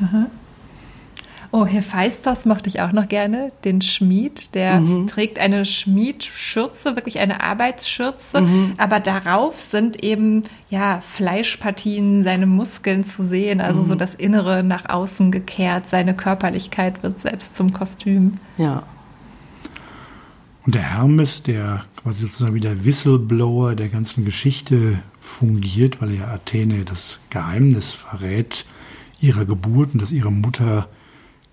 [1.50, 4.54] Oh, Hephaistos mochte ich auch noch gerne, den Schmied.
[4.54, 5.06] Der mhm.
[5.06, 8.74] trägt eine Schmiedschürze, wirklich eine Arbeitsschürze, mhm.
[8.76, 13.86] aber darauf sind eben ja Fleischpartien, seine Muskeln zu sehen, also mhm.
[13.86, 18.36] so das Innere nach außen gekehrt, seine Körperlichkeit wird selbst zum Kostüm.
[18.58, 18.82] Ja.
[20.66, 26.28] Und der Hermes, der quasi sozusagen wie der Whistleblower der ganzen Geschichte fungiert, weil er
[26.28, 28.66] Athene das Geheimnis verrät
[29.18, 30.88] ihrer Geburt und dass ihre Mutter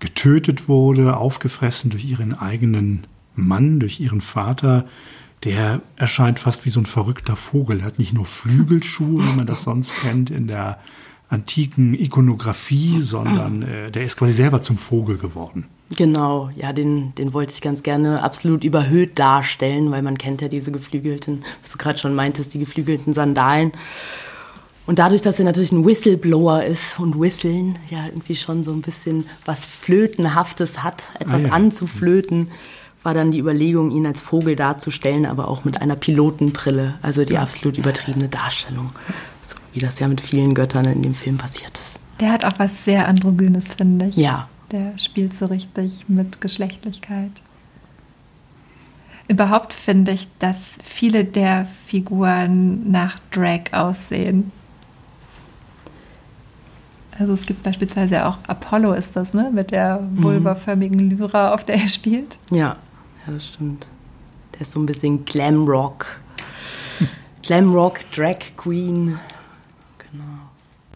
[0.00, 3.04] getötet wurde, aufgefressen durch ihren eigenen
[3.34, 4.86] Mann, durch ihren Vater,
[5.44, 7.80] der erscheint fast wie so ein verrückter Vogel.
[7.80, 10.78] Er hat nicht nur Flügelschuhe, wie man das sonst kennt in der
[11.28, 15.66] antiken Ikonografie, sondern äh, der ist quasi selber zum Vogel geworden.
[15.96, 20.48] Genau, ja, den, den wollte ich ganz gerne absolut überhöht darstellen, weil man kennt ja
[20.48, 23.72] diese geflügelten, was du gerade schon meintest, die geflügelten Sandalen.
[24.86, 28.82] Und dadurch, dass er natürlich ein Whistleblower ist und Whistlen ja irgendwie schon so ein
[28.82, 31.52] bisschen was Flötenhaftes hat, etwas ah, ja.
[31.52, 32.48] anzuflöten,
[33.02, 36.94] war dann die Überlegung, ihn als Vogel darzustellen, aber auch mit einer Pilotenbrille.
[37.02, 38.90] Also die absolut übertriebene Darstellung,
[39.42, 41.98] so wie das ja mit vielen Göttern in dem Film passiert ist.
[42.20, 44.16] Der hat auch was sehr Androgynes, finde ich.
[44.16, 44.48] Ja.
[44.72, 47.30] Der spielt so richtig mit Geschlechtlichkeit.
[49.28, 54.52] Überhaupt finde ich, dass viele der Figuren nach Drag aussehen.
[57.18, 59.50] Also es gibt beispielsweise auch Apollo ist das, ne?
[59.52, 60.22] Mit der mhm.
[60.22, 62.36] vulvaförmigen Lyra, auf der er spielt.
[62.50, 62.76] Ja,
[63.26, 63.86] ja, das stimmt.
[64.54, 66.20] Der ist so ein bisschen Glamrock.
[67.42, 69.18] Glamrock, Drag Queen.
[69.98, 70.24] Genau.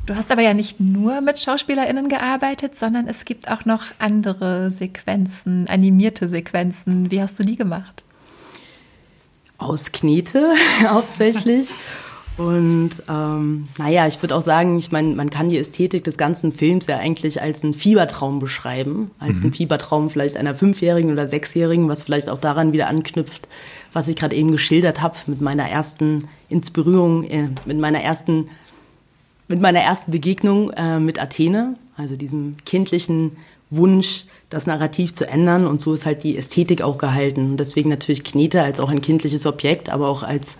[0.06, 4.70] Du hast aber ja nicht nur mit SchauspielerInnen gearbeitet, sondern es gibt auch noch andere
[4.70, 7.10] Sequenzen, animierte Sequenzen.
[7.10, 8.04] Wie hast du die gemacht?
[9.58, 10.54] Aus Knete
[10.88, 11.72] hauptsächlich.
[12.40, 16.52] Und ähm, naja, ich würde auch sagen, ich meine, man kann die Ästhetik des ganzen
[16.52, 19.10] Films ja eigentlich als einen Fiebertraum beschreiben.
[19.18, 19.44] Als mhm.
[19.44, 23.46] einen Fiebertraum vielleicht einer Fünfjährigen oder Sechsjährigen, was vielleicht auch daran wieder anknüpft,
[23.92, 28.48] was ich gerade eben geschildert habe mit meiner ersten Inspirierung, äh, mit meiner ersten,
[29.46, 33.32] mit meiner ersten Begegnung äh, mit Athene, also diesem kindlichen
[33.68, 35.66] Wunsch, das Narrativ zu ändern.
[35.66, 37.50] Und so ist halt die Ästhetik auch gehalten.
[37.50, 40.56] Und deswegen natürlich Knete als auch ein kindliches Objekt, aber auch als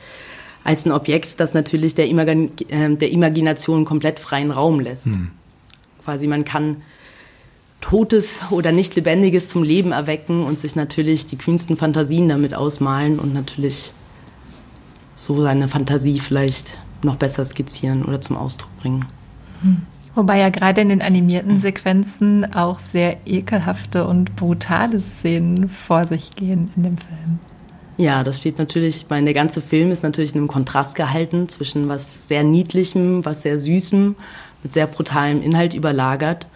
[0.70, 5.06] als ein Objekt, das natürlich der, Imagin äh, der Imagination komplett freien Raum lässt.
[5.06, 5.33] Mhm.
[6.04, 6.76] Quasi man kann
[7.80, 13.18] Totes oder nicht Lebendiges zum Leben erwecken und sich natürlich die kühnsten Fantasien damit ausmalen
[13.18, 13.92] und natürlich
[15.16, 19.04] so seine Fantasie vielleicht noch besser skizzieren oder zum Ausdruck bringen.
[19.62, 19.83] Mhm.
[20.14, 26.35] Wobei ja gerade in den animierten Sequenzen auch sehr ekelhafte und brutale Szenen vor sich
[26.35, 27.38] gehen in dem Film.
[28.00, 31.50] Ja, das steht natürlich, ich meine, der ganze Film ist natürlich in einem Kontrast gehalten
[31.50, 34.16] zwischen was sehr Niedlichem, was sehr Süßem,
[34.62, 36.46] mit sehr brutalem Inhalt überlagert.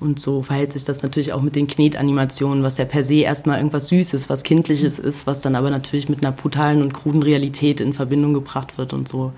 [0.00, 3.58] Und so verhält sich das natürlich auch mit den Knetanimationen, was ja per se erstmal
[3.58, 7.82] irgendwas Süßes, was Kindliches ist, was dann aber natürlich mit einer brutalen und kruden Realität
[7.82, 9.34] in Verbindung gebracht wird und so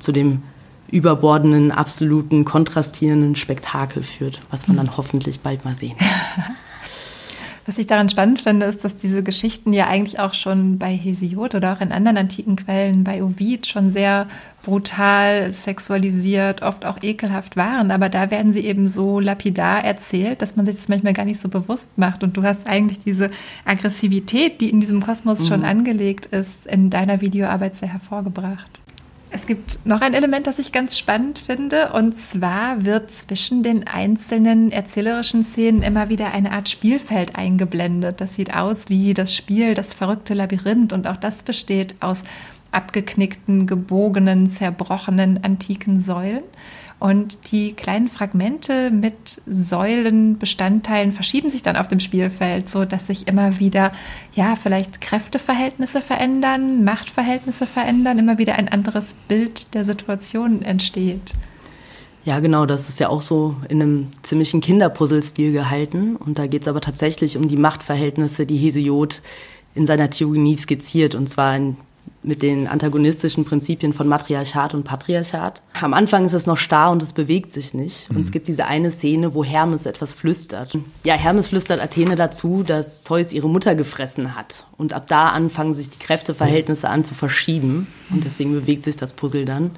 [0.00, 0.42] zu dem
[0.88, 5.96] überbordenden, absoluten, kontrastierenden Spektakel führt, was man dann hoffentlich bald mal sehen.
[7.68, 11.54] Was ich daran spannend finde, ist, dass diese Geschichten ja eigentlich auch schon bei Hesiod
[11.54, 14.26] oder auch in anderen antiken Quellen bei Ovid schon sehr
[14.62, 17.90] brutal, sexualisiert, oft auch ekelhaft waren.
[17.90, 21.42] Aber da werden sie eben so lapidar erzählt, dass man sich das manchmal gar nicht
[21.42, 22.22] so bewusst macht.
[22.22, 23.30] Und du hast eigentlich diese
[23.66, 25.46] Aggressivität, die in diesem Kosmos mhm.
[25.48, 28.80] schon angelegt ist, in deiner Videoarbeit sehr hervorgebracht.
[29.30, 33.86] Es gibt noch ein Element, das ich ganz spannend finde, und zwar wird zwischen den
[33.86, 38.22] einzelnen erzählerischen Szenen immer wieder eine Art Spielfeld eingeblendet.
[38.22, 42.24] Das sieht aus wie das Spiel, das verrückte Labyrinth, und auch das besteht aus
[42.72, 46.44] abgeknickten, gebogenen, zerbrochenen antiken Säulen.
[47.00, 53.28] Und die kleinen Fragmente mit Säulenbestandteilen verschieben sich dann auf dem Spielfeld, so dass sich
[53.28, 53.92] immer wieder,
[54.34, 61.34] ja, vielleicht Kräfteverhältnisse verändern, Machtverhältnisse verändern, immer wieder ein anderes Bild der Situation entsteht.
[62.24, 66.16] Ja, genau, das ist ja auch so in einem ziemlichen Kinderpuzzlestil gehalten.
[66.16, 69.22] Und da geht es aber tatsächlich um die Machtverhältnisse, die Hesiod
[69.74, 71.14] in seiner Theogonie skizziert.
[71.14, 71.76] Und zwar in
[72.22, 75.62] mit den antagonistischen Prinzipien von Matriarchat und Patriarchat.
[75.80, 78.10] Am Anfang ist es noch starr und es bewegt sich nicht.
[78.10, 78.22] Und mhm.
[78.22, 80.76] es gibt diese eine Szene, wo Hermes etwas flüstert.
[81.04, 84.66] Ja, Hermes flüstert Athene dazu, dass Zeus ihre Mutter gefressen hat.
[84.76, 87.86] Und ab da anfangen sich die Kräfteverhältnisse an zu verschieben.
[88.10, 89.70] Und deswegen bewegt sich das Puzzle dann.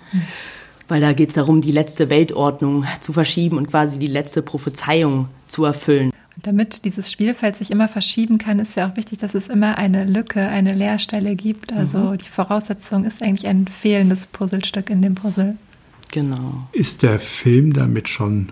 [0.89, 5.29] Weil da geht es darum, die letzte Weltordnung zu verschieben und quasi die letzte Prophezeiung
[5.47, 6.11] zu erfüllen.
[6.43, 10.05] Damit dieses Spielfeld sich immer verschieben kann, ist ja auch wichtig, dass es immer eine
[10.05, 11.73] Lücke, eine Leerstelle gibt.
[11.73, 12.19] Also mhm.
[12.19, 15.57] die Voraussetzung ist eigentlich ein fehlendes Puzzlestück in dem Puzzle.
[16.13, 16.69] Genau.
[16.73, 18.51] Ist der Film damit schon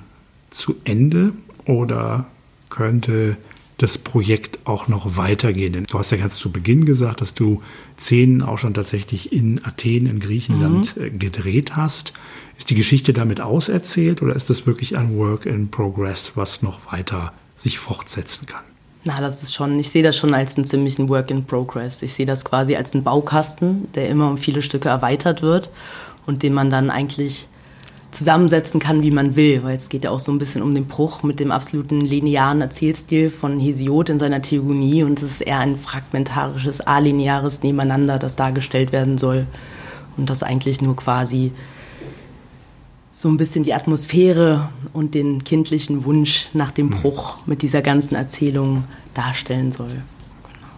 [0.51, 1.33] zu Ende
[1.65, 2.27] oder
[2.71, 3.37] könnte
[3.79, 5.87] das Projekt auch noch weitergehen?
[5.89, 7.63] Du hast ja ganz zu Beginn gesagt, dass du
[7.97, 11.05] Szenen auch schon tatsächlich in Athen, in Griechenland mhm.
[11.05, 12.13] Äh, gedreht hast.
[12.59, 16.93] Ist die Geschichte damit auserzählt oder ist das wirklich ein Work in Progress, was noch
[16.93, 18.63] weiter sich fortsetzen kann.
[19.05, 22.03] Na, das ist schon, ich sehe das schon als einen ziemlichen Work in Progress.
[22.03, 25.71] Ich sehe das quasi als einen Baukasten, der immer um viele Stücke erweitert wird
[26.27, 27.49] und den man dann eigentlich
[28.11, 30.87] zusammensetzen kann, wie man will, weil es geht ja auch so ein bisschen um den
[30.87, 35.61] Bruch mit dem absoluten linearen Erzählstil von Hesiod in seiner Theogonie und es ist eher
[35.61, 39.47] ein fragmentarisches, alineares Nebeneinander, das dargestellt werden soll
[40.17, 41.53] und das eigentlich nur quasi
[43.19, 47.01] so ein bisschen die Atmosphäre und den kindlichen Wunsch nach dem hm.
[47.01, 49.89] Bruch mit dieser ganzen Erzählung darstellen soll.
[49.89, 50.69] Genau.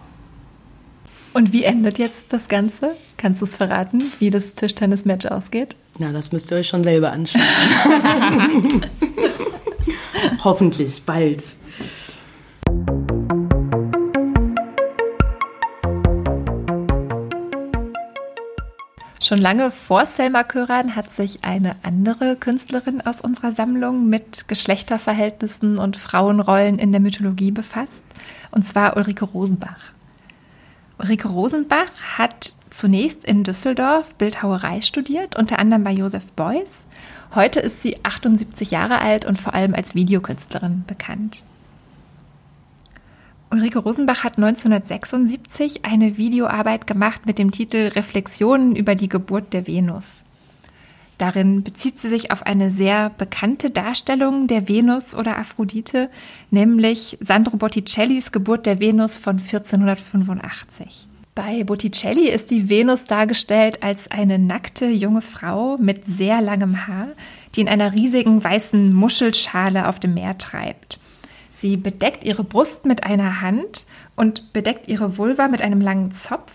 [1.33, 2.95] Und wie endet jetzt das Ganze?
[3.17, 5.75] Kannst du es verraten, wie das Tischtennis-Match ausgeht?
[5.99, 7.43] Na, das müsst ihr euch schon selber anschauen.
[10.43, 11.43] Hoffentlich bald.
[19.31, 25.77] Schon lange vor Selma Köran hat sich eine andere Künstlerin aus unserer Sammlung mit Geschlechterverhältnissen
[25.77, 28.03] und Frauenrollen in der Mythologie befasst,
[28.51, 29.93] und zwar Ulrike Rosenbach.
[30.99, 36.85] Ulrike Rosenbach hat zunächst in Düsseldorf Bildhauerei studiert, unter anderem bei Josef Beuys.
[37.33, 41.45] Heute ist sie 78 Jahre alt und vor allem als Videokünstlerin bekannt.
[43.51, 49.67] Ulrike Rosenbach hat 1976 eine Videoarbeit gemacht mit dem Titel Reflexionen über die Geburt der
[49.67, 50.23] Venus.
[51.17, 56.09] Darin bezieht sie sich auf eine sehr bekannte Darstellung der Venus oder Aphrodite,
[56.49, 61.09] nämlich Sandro Botticellis Geburt der Venus von 1485.
[61.35, 67.09] Bei Botticelli ist die Venus dargestellt als eine nackte junge Frau mit sehr langem Haar,
[67.55, 71.00] die in einer riesigen weißen Muschelschale auf dem Meer treibt.
[71.51, 73.85] Sie bedeckt ihre Brust mit einer Hand
[74.15, 76.51] und bedeckt ihre Vulva mit einem langen Zopf.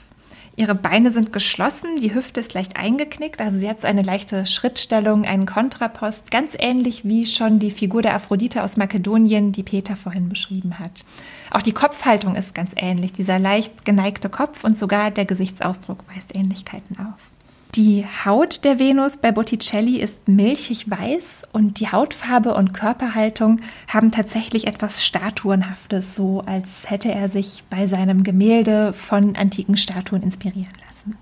[0.58, 4.46] Ihre Beine sind geschlossen, die Hüfte ist leicht eingeknickt, also sie hat so eine leichte
[4.46, 9.96] Schrittstellung, einen Kontrapost, ganz ähnlich wie schon die Figur der Aphrodite aus Makedonien, die Peter
[9.96, 11.04] vorhin beschrieben hat.
[11.50, 16.34] Auch die Kopfhaltung ist ganz ähnlich, dieser leicht geneigte Kopf und sogar der Gesichtsausdruck weist
[16.34, 17.30] Ähnlichkeiten auf.
[17.76, 24.12] Die Haut der Venus bei Botticelli ist milchig weiß und die Hautfarbe und Körperhaltung haben
[24.12, 30.72] tatsächlich etwas Statuenhaftes, so als hätte er sich bei seinem Gemälde von antiken Statuen inspirieren
[30.86, 31.18] lassen.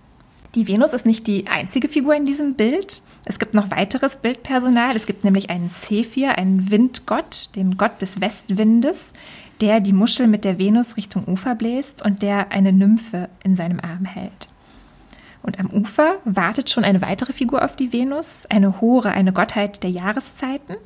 [0.54, 3.02] Die Venus ist nicht die einzige Figur in diesem Bild.
[3.24, 4.94] Es gibt noch weiteres Bildpersonal.
[4.94, 9.12] Es gibt nämlich einen Sephir, einen Windgott, den Gott des Westwindes,
[9.60, 13.80] der die Muschel mit der Venus Richtung Ufer bläst und der eine Nymphe in seinem
[13.80, 14.48] Arm hält.
[15.44, 19.82] Und am Ufer wartet schon eine weitere Figur auf die Venus, eine Hore, eine Gottheit
[19.82, 20.76] der Jahreszeiten.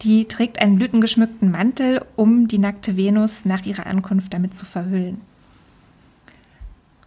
[0.00, 5.20] Die trägt einen blütengeschmückten Mantel, um die nackte Venus nach ihrer Ankunft damit zu verhüllen.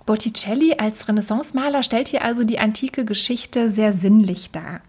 [0.05, 4.81] Botticelli als Renaissance-Maler stellt hier also die antike Geschichte sehr sinnlich dar.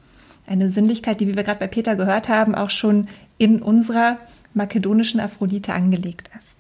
[0.46, 3.08] Eine Sinnlichkeit, die, wie wir gerade bei Peter gehört haben, auch schon
[3.38, 4.18] in unserer
[4.52, 6.59] makedonischen Aphrodite angelegt ist.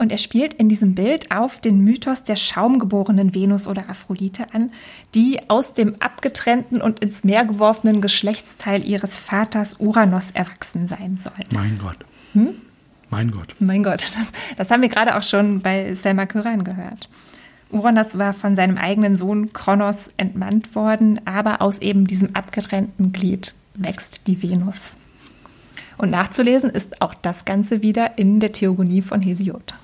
[0.00, 4.72] Und er spielt in diesem Bild auf den Mythos der schaumgeborenen Venus oder Aphrodite an,
[5.14, 11.44] die aus dem abgetrennten und ins Meer geworfenen Geschlechtsteil ihres Vaters Uranus erwachsen sein soll.
[11.50, 11.98] Mein Gott.
[12.32, 12.54] Hm?
[13.10, 13.54] Mein Gott.
[13.58, 14.10] Mein Gott.
[14.16, 17.10] Das, das haben wir gerade auch schon bei Selma Kyran gehört.
[17.70, 23.54] Uranus war von seinem eigenen Sohn Kronos entmannt worden, aber aus eben diesem abgetrennten Glied
[23.74, 24.96] wächst die Venus.
[25.98, 29.74] Und nachzulesen ist auch das Ganze wieder in der Theogonie von Hesiod.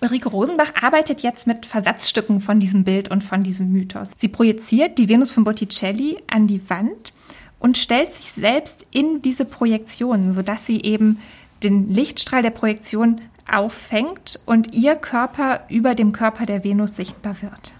[0.00, 4.12] Ulrike Rosenbach arbeitet jetzt mit Versatzstücken von diesem Bild und von diesem Mythos.
[4.18, 7.14] Sie projiziert die Venus von Botticelli an die Wand
[7.58, 11.18] und stellt sich selbst in diese Projektion, sodass sie eben
[11.62, 17.72] den Lichtstrahl der Projektion auffängt und ihr Körper über dem Körper der Venus sichtbar wird.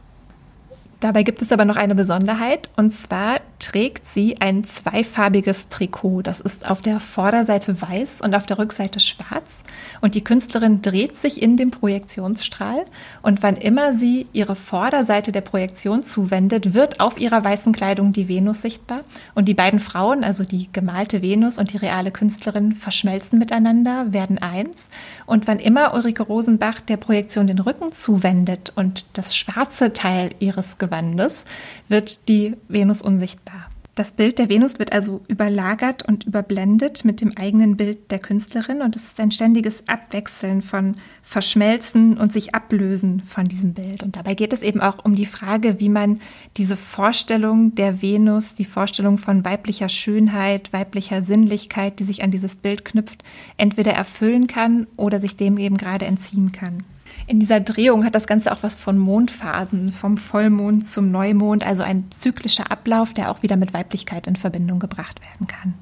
[1.00, 6.22] Dabei gibt es aber noch eine Besonderheit und zwar trägt sie ein zweifarbiges Trikot.
[6.22, 9.62] Das ist auf der Vorderseite weiß und auf der Rückseite schwarz.
[10.00, 12.84] Und die Künstlerin dreht sich in dem Projektionsstrahl
[13.22, 18.28] und wann immer sie ihre Vorderseite der Projektion zuwendet, wird auf ihrer weißen Kleidung die
[18.28, 19.00] Venus sichtbar.
[19.34, 24.38] Und die beiden Frauen, also die gemalte Venus und die reale Künstlerin, verschmelzen miteinander, werden
[24.38, 24.88] eins.
[25.26, 30.78] Und wann immer Ulrike Rosenbach der Projektion den Rücken zuwendet und das schwarze Teil ihres
[30.86, 31.44] Gewandes,
[31.88, 33.70] wird die Venus unsichtbar.
[33.96, 38.82] Das Bild der Venus wird also überlagert und überblendet mit dem eigenen Bild der Künstlerin
[38.82, 44.02] und es ist ein ständiges Abwechseln von Verschmelzen und sich ablösen von diesem Bild.
[44.02, 46.20] Und dabei geht es eben auch um die Frage, wie man
[46.58, 52.56] diese Vorstellung der Venus, die Vorstellung von weiblicher Schönheit, weiblicher Sinnlichkeit, die sich an dieses
[52.56, 53.24] Bild knüpft,
[53.56, 56.84] entweder erfüllen kann oder sich dem eben gerade entziehen kann.
[57.28, 61.82] In dieser Drehung hat das Ganze auch was von Mondphasen, vom Vollmond zum Neumond, also
[61.82, 65.74] ein zyklischer Ablauf, der auch wieder mit Weiblichkeit in Verbindung gebracht werden kann.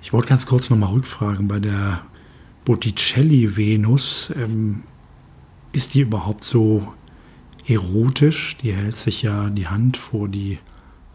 [0.00, 2.02] Ich wollte ganz kurz nochmal rückfragen, bei der
[2.64, 4.84] Botticelli-Venus, ähm,
[5.72, 6.92] ist die überhaupt so
[7.66, 8.56] erotisch?
[8.58, 10.58] Die hält sich ja die Hand vor die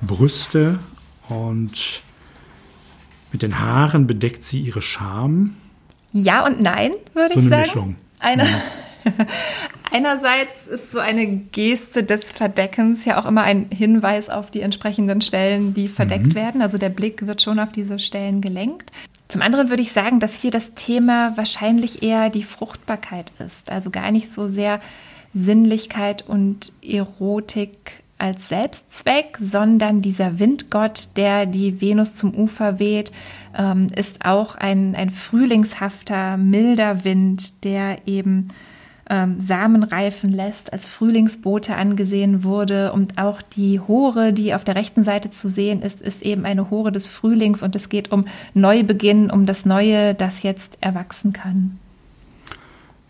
[0.01, 0.79] Brüste
[1.27, 2.01] und
[3.31, 5.55] mit den Haaren bedeckt sie ihre Scham.
[6.17, 7.61] Ja und nein, würde so ich sagen.
[7.61, 7.95] Mischung.
[8.19, 8.45] Eine,
[9.91, 15.19] Einerseits ist so eine Geste des Verdeckens ja auch immer ein Hinweis auf die entsprechenden
[15.19, 16.35] Stellen, die verdeckt mhm.
[16.35, 16.61] werden.
[16.61, 18.91] Also der Blick wird schon auf diese Stellen gelenkt.
[19.27, 23.69] Zum anderen würde ich sagen, dass hier das Thema wahrscheinlich eher die Fruchtbarkeit ist.
[23.69, 24.79] Also gar nicht so sehr
[25.33, 33.11] Sinnlichkeit und Erotik als Selbstzweck, sondern dieser Windgott, der die Venus zum Ufer weht,
[33.57, 38.49] ähm, ist auch ein, ein frühlingshafter, milder Wind, der eben
[39.09, 42.93] ähm, Samen reifen lässt, als Frühlingsbote angesehen wurde.
[42.93, 46.69] Und auch die Hore, die auf der rechten Seite zu sehen ist, ist eben eine
[46.69, 51.79] Hore des Frühlings und es geht um Neubeginn, um das Neue, das jetzt erwachsen kann.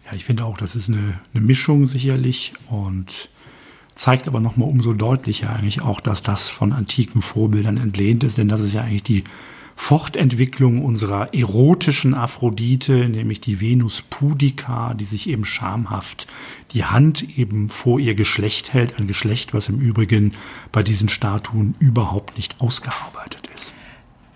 [0.05, 3.29] Ja, ich finde auch, das ist eine, eine Mischung sicherlich und
[3.95, 8.49] zeigt aber nochmal umso deutlicher eigentlich auch, dass das von antiken Vorbildern entlehnt ist, denn
[8.49, 9.23] das ist ja eigentlich die
[9.77, 16.27] Fortentwicklung unserer erotischen Aphrodite, nämlich die Venus pudica, die sich eben schamhaft
[16.71, 20.33] die Hand eben vor ihr Geschlecht hält, ein Geschlecht, was im Übrigen
[20.71, 23.74] bei diesen Statuen überhaupt nicht ausgearbeitet ist.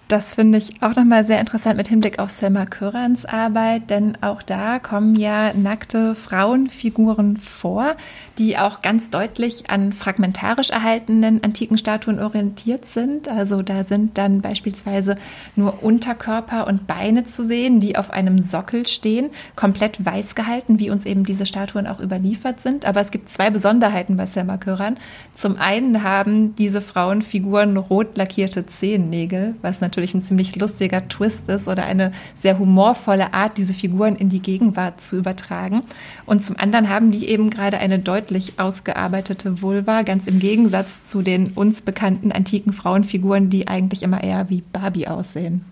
[0.10, 4.42] Das finde ich auch nochmal sehr interessant mit Hinblick auf Selma Kürans Arbeit, denn auch
[4.42, 7.96] da kommen ja nackte Frauenfiguren vor,
[8.40, 13.28] die auch ganz deutlich an fragmentarisch erhaltenen antiken Statuen orientiert sind.
[13.28, 15.16] Also da sind dann beispielsweise
[15.56, 20.90] nur Unterkörper und Beine zu sehen, die auf einem Sockel stehen, komplett weiß gehalten, wie
[20.90, 22.84] uns eben diese Statuen auch überliefert sind.
[22.86, 24.98] Aber es gibt zwei Besonderheiten bei Selma Köran.
[25.36, 31.68] Zum einen haben diese Frauenfiguren rot lackierte Zehennägel, was natürlich ein ziemlich lustiger Twist ist
[31.68, 35.84] oder eine sehr humorvolle Art, diese Figuren in die Gegenwart zu übertragen.
[36.26, 41.08] Und zum anderen haben die eben gerade eine deutlich deutlich ausgearbeitete Vulva, ganz im Gegensatz
[41.08, 45.66] zu den uns bekannten antiken Frauenfiguren, die eigentlich immer eher wie Barbie aussehen.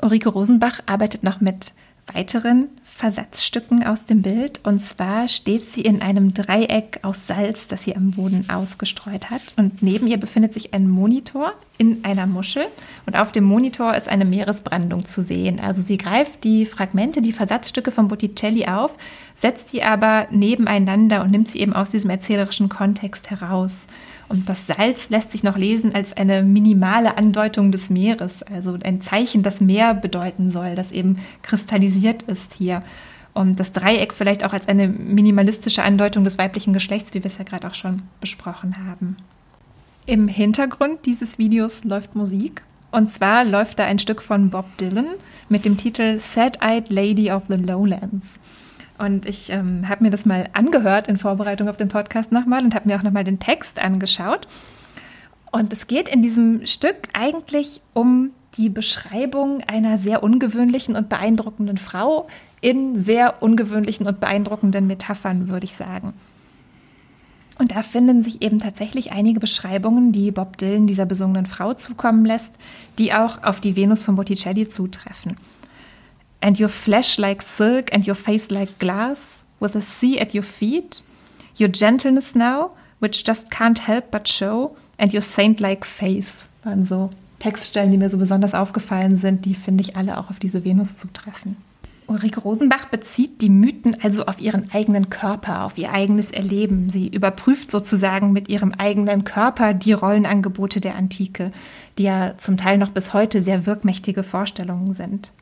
[0.00, 1.72] Ulrike Rosenbach arbeitet noch mit
[2.12, 2.68] weiteren
[2.98, 4.58] Versatzstücken aus dem Bild.
[4.64, 9.40] Und zwar steht sie in einem Dreieck aus Salz, das sie am Boden ausgestreut hat.
[9.56, 12.66] Und neben ihr befindet sich ein Monitor in einer Muschel.
[13.06, 15.60] Und auf dem Monitor ist eine Meeresbrandung zu sehen.
[15.60, 18.96] Also sie greift die Fragmente, die Versatzstücke von Botticelli auf,
[19.36, 23.86] setzt die aber nebeneinander und nimmt sie eben aus diesem erzählerischen Kontext heraus.
[24.28, 29.00] Und das Salz lässt sich noch lesen als eine minimale Andeutung des Meeres, also ein
[29.00, 32.82] Zeichen, das Meer bedeuten soll, das eben kristallisiert ist hier.
[33.32, 37.38] Und das Dreieck vielleicht auch als eine minimalistische Andeutung des weiblichen Geschlechts, wie wir es
[37.38, 39.16] ja gerade auch schon besprochen haben.
[40.06, 42.62] Im Hintergrund dieses Videos läuft Musik.
[42.90, 45.06] Und zwar läuft da ein Stück von Bob Dylan
[45.48, 48.40] mit dem Titel Sad-Eyed Lady of the Lowlands.
[48.98, 52.74] Und ich ähm, habe mir das mal angehört in Vorbereitung auf den Podcast nochmal und
[52.74, 54.48] habe mir auch nochmal den Text angeschaut.
[55.52, 61.76] Und es geht in diesem Stück eigentlich um die Beschreibung einer sehr ungewöhnlichen und beeindruckenden
[61.76, 62.26] Frau
[62.60, 66.12] in sehr ungewöhnlichen und beeindruckenden Metaphern, würde ich sagen.
[67.56, 72.24] Und da finden sich eben tatsächlich einige Beschreibungen, die Bob Dylan dieser besungenen Frau zukommen
[72.24, 72.54] lässt,
[72.98, 75.36] die auch auf die Venus von Botticelli zutreffen
[76.40, 80.44] and your flesh like silk, and your face like glass, with a sea at your
[80.44, 81.02] feet,
[81.56, 82.70] your gentleness now,
[83.00, 88.10] which just can't help but show, and your saint-like face, waren so Textstellen, die mir
[88.10, 91.56] so besonders aufgefallen sind, die finde ich alle auch auf diese Venus zutreffen.
[92.08, 96.88] Ulrike Rosenbach bezieht die Mythen also auf ihren eigenen Körper, auf ihr eigenes Erleben.
[96.88, 101.52] Sie überprüft sozusagen mit ihrem eigenen Körper die Rollenangebote der Antike,
[101.98, 105.32] die ja zum Teil noch bis heute sehr wirkmächtige Vorstellungen sind.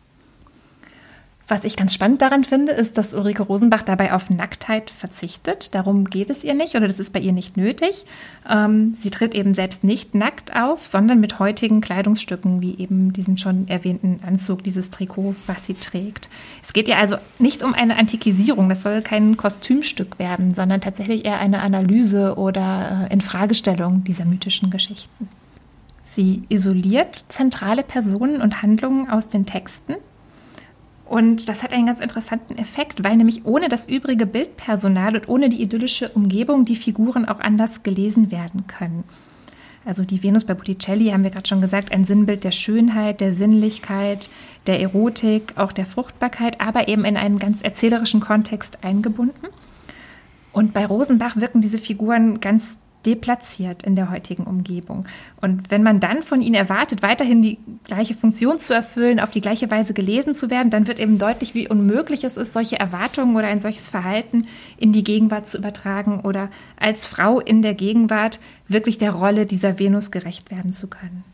[1.48, 5.76] Was ich ganz spannend daran finde, ist, dass Ulrike Rosenbach dabei auf Nacktheit verzichtet.
[5.76, 8.04] Darum geht es ihr nicht oder das ist bei ihr nicht nötig.
[8.50, 13.38] Ähm, sie tritt eben selbst nicht nackt auf, sondern mit heutigen Kleidungsstücken, wie eben diesen
[13.38, 16.28] schon erwähnten Anzug, dieses Trikot, was sie trägt.
[16.64, 21.24] Es geht ihr also nicht um eine Antikisierung, das soll kein Kostümstück werden, sondern tatsächlich
[21.24, 25.28] eher eine Analyse oder äh, Infragestellung dieser mythischen Geschichten.
[26.02, 29.94] Sie isoliert zentrale Personen und Handlungen aus den Texten
[31.08, 35.48] und das hat einen ganz interessanten Effekt, weil nämlich ohne das übrige Bildpersonal und ohne
[35.48, 39.04] die idyllische Umgebung die Figuren auch anders gelesen werden können.
[39.84, 43.32] Also die Venus bei Botticelli haben wir gerade schon gesagt, ein Sinnbild der Schönheit, der
[43.32, 44.28] Sinnlichkeit,
[44.66, 49.46] der Erotik, auch der Fruchtbarkeit, aber eben in einen ganz erzählerischen Kontext eingebunden.
[50.52, 55.06] Und bei Rosenbach wirken diese Figuren ganz deplatziert in der heutigen Umgebung.
[55.40, 59.40] Und wenn man dann von ihnen erwartet, weiterhin die gleiche Funktion zu erfüllen, auf die
[59.40, 63.36] gleiche Weise gelesen zu werden, dann wird eben deutlich, wie unmöglich es ist, solche Erwartungen
[63.36, 68.40] oder ein solches Verhalten in die Gegenwart zu übertragen oder als Frau in der Gegenwart
[68.66, 71.24] wirklich der Rolle dieser Venus gerecht werden zu können.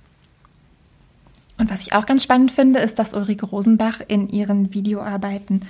[1.59, 5.62] Und was ich auch ganz spannend finde, ist, dass Ulrike Rosenbach in ihren Videoarbeiten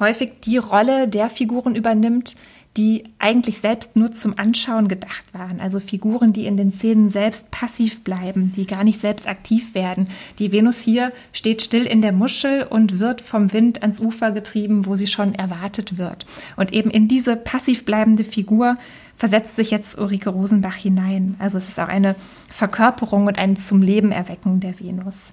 [0.00, 2.36] häufig die Rolle der Figuren übernimmt,
[2.76, 5.60] die eigentlich selbst nur zum Anschauen gedacht waren.
[5.60, 10.08] Also Figuren, die in den Szenen selbst passiv bleiben, die gar nicht selbst aktiv werden.
[10.40, 14.86] Die Venus hier steht still in der Muschel und wird vom Wind ans Ufer getrieben,
[14.86, 16.26] wo sie schon erwartet wird.
[16.56, 18.76] Und eben in diese passiv bleibende Figur
[19.16, 21.36] versetzt sich jetzt Ulrike Rosenbach hinein.
[21.38, 22.16] Also es ist auch eine
[22.48, 25.32] Verkörperung und ein zum Leben erwecken der Venus.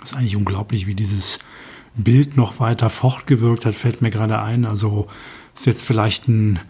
[0.00, 1.38] Das ist eigentlich unglaublich, wie dieses
[1.94, 4.64] Bild noch weiter fortgewirkt hat, fällt mir gerade ein.
[4.64, 5.06] Also
[5.54, 6.60] ist jetzt vielleicht ein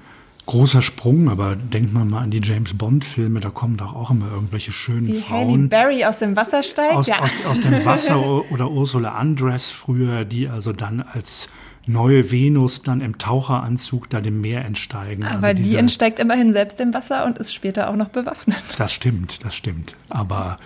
[0.47, 4.30] großer Sprung, aber denkt man mal an die James Bond-Filme, da kommen doch auch immer
[4.33, 5.49] irgendwelche schönen Wie Frauen.
[5.49, 6.95] Halle Berry aus dem Wasser steigt?
[6.95, 7.20] Aus, ja.
[7.20, 8.20] aus, aus dem Wasser
[8.51, 11.49] oder Ursula Andress früher, die also dann als
[11.87, 15.24] neue Venus dann im Taucheranzug da dem Meer entsteigen.
[15.24, 18.62] Aber also die diese, entsteigt immerhin selbst im Wasser und ist später auch noch bewaffnet.
[18.78, 19.97] Das stimmt, das stimmt.
[20.09, 20.57] Aber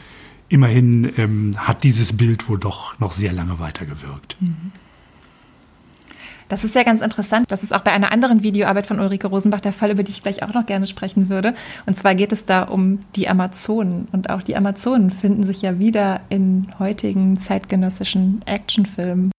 [0.49, 4.37] immerhin ähm, hat dieses Bild wohl doch noch sehr lange weitergewirkt.
[4.41, 4.73] Mhm.
[6.49, 7.51] Das ist ja ganz interessant.
[7.51, 10.23] Das ist auch bei einer anderen Videoarbeit von Ulrike Rosenbach der Fall, über die ich
[10.23, 11.55] gleich auch noch gerne sprechen würde.
[11.87, 14.07] Und zwar geht es da um die Amazonen.
[14.13, 19.36] Und auch die Amazonen finden sich ja wieder in heutigen zeitgenössischen Actionfilmen.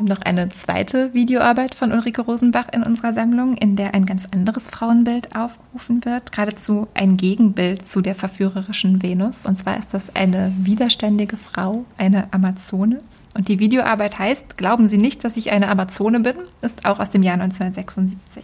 [0.00, 4.06] Wir haben noch eine zweite Videoarbeit von Ulrike Rosenbach in unserer Sammlung, in der ein
[4.06, 9.44] ganz anderes Frauenbild aufgerufen wird, geradezu ein Gegenbild zu der verführerischen Venus.
[9.44, 13.02] Und zwar ist das eine widerständige Frau, eine Amazone.
[13.34, 17.10] Und die Videoarbeit heißt Glauben Sie nicht, dass ich eine Amazone bin, ist auch aus
[17.10, 18.42] dem Jahr 1976.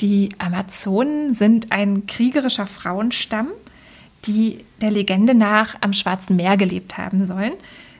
[0.00, 3.48] Die Amazonen sind ein kriegerischer Frauenstamm,
[4.26, 7.54] die der Legende nach am Schwarzen Meer gelebt haben sollen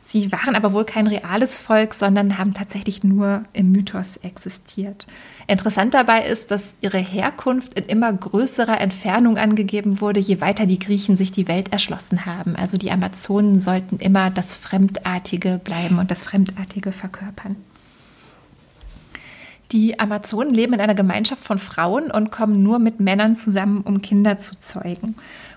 [0.07, 5.07] Sie waren aber wohl kein reales Volk, sondern haben tatsächlich nur im Mythos existiert.
[5.46, 10.78] Interessant dabei ist, dass ihre Herkunft in immer größerer Entfernung angegeben wurde, je weiter die
[10.78, 12.55] Griechen sich die Welt erschlossen haben.
[12.55, 17.57] Also die Amazonen sollten immer das Fremdartige bleiben und das Fremdartige verkörpern.
[19.72, 24.02] Die Amazonen leben in einer Gemeinschaft von Frauen und kommen nur mit Männern zusammen, um
[24.02, 25.16] Kinder zu zeugen.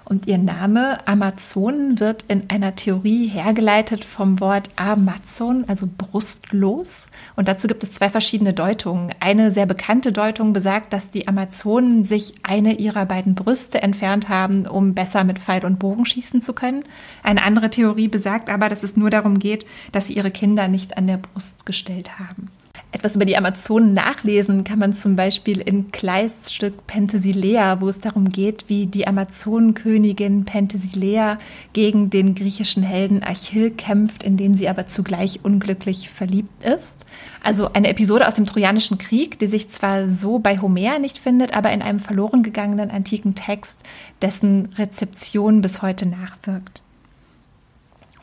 [0.10, 7.08] Und ihr Name Amazonen wird in einer Theorie hergeleitet vom Wort Amazon, also brustlos.
[7.36, 9.14] Und dazu gibt es zwei verschiedene Deutungen.
[9.20, 14.66] Eine sehr bekannte Deutung besagt, dass die Amazonen sich eine ihrer beiden Brüste entfernt haben,
[14.66, 16.86] um besser mit Pfeil und Bogen schießen zu können.
[17.22, 20.96] Eine andere Theorie besagt aber, dass es nur darum geht, dass sie ihre Kinder nicht
[20.96, 22.50] an der Brust gestellt haben.
[22.94, 28.00] Etwas über die Amazonen nachlesen kann man zum Beispiel in Kleists Stück Penthesilea, wo es
[28.00, 31.38] darum geht, wie die Amazonenkönigin Penthesilea
[31.74, 37.06] gegen den griechischen Helden Achill kämpft, in den sie aber zugleich unglücklich verliebt ist.
[37.44, 41.54] Also eine Episode aus dem Trojanischen Krieg, die sich zwar so bei Homer nicht findet,
[41.54, 43.80] aber in einem verloren gegangenen antiken Text,
[44.22, 46.82] dessen Rezeption bis heute nachwirkt.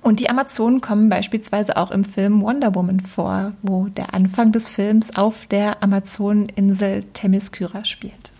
[0.04, 4.68] Und die Amazonen kommen beispielsweise auch im Film Wonder Woman vor, wo der Anfang des
[4.68, 8.30] Films auf der Amazoneninsel Themyscira spielt.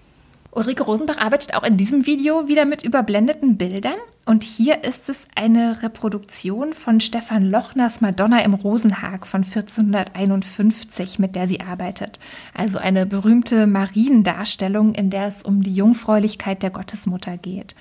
[0.51, 3.97] Ulrike Rosenbach arbeitet auch in diesem Video wieder mit überblendeten Bildern.
[4.27, 11.35] Und hier ist es eine Reproduktion von Stefan Lochners Madonna im Rosenhag von 1451, mit
[11.35, 12.19] der sie arbeitet.
[12.53, 17.75] Also eine berühmte Mariendarstellung, in der es um die Jungfräulichkeit der Gottesmutter geht.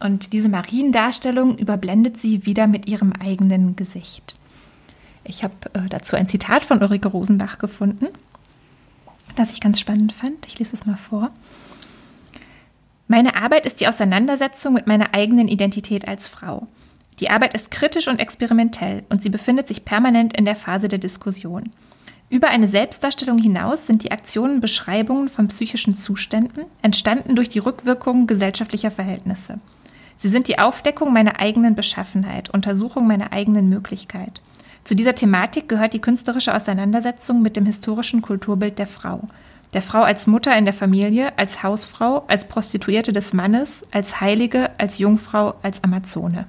[0.00, 4.36] Und diese Mariendarstellung überblendet sie wieder mit ihrem eigenen Gesicht.
[5.24, 8.06] Ich habe äh, dazu ein Zitat von Ulrike Rosenbach gefunden,
[9.36, 10.46] das ich ganz spannend fand.
[10.46, 11.30] Ich lese es mal vor.
[13.08, 16.66] Meine Arbeit ist die Auseinandersetzung mit meiner eigenen Identität als Frau.
[17.18, 20.98] Die Arbeit ist kritisch und experimentell und sie befindet sich permanent in der Phase der
[20.98, 21.70] Diskussion.
[22.30, 28.28] Über eine Selbstdarstellung hinaus sind die Aktionen Beschreibungen von psychischen Zuständen, entstanden durch die Rückwirkungen
[28.28, 29.58] gesellschaftlicher Verhältnisse.
[30.20, 34.42] Sie sind die Aufdeckung meiner eigenen Beschaffenheit, Untersuchung meiner eigenen Möglichkeit.
[34.84, 39.22] Zu dieser Thematik gehört die künstlerische Auseinandersetzung mit dem historischen Kulturbild der Frau.
[39.72, 44.68] Der Frau als Mutter in der Familie, als Hausfrau, als Prostituierte des Mannes, als Heilige,
[44.76, 46.44] als Jungfrau, als Amazone.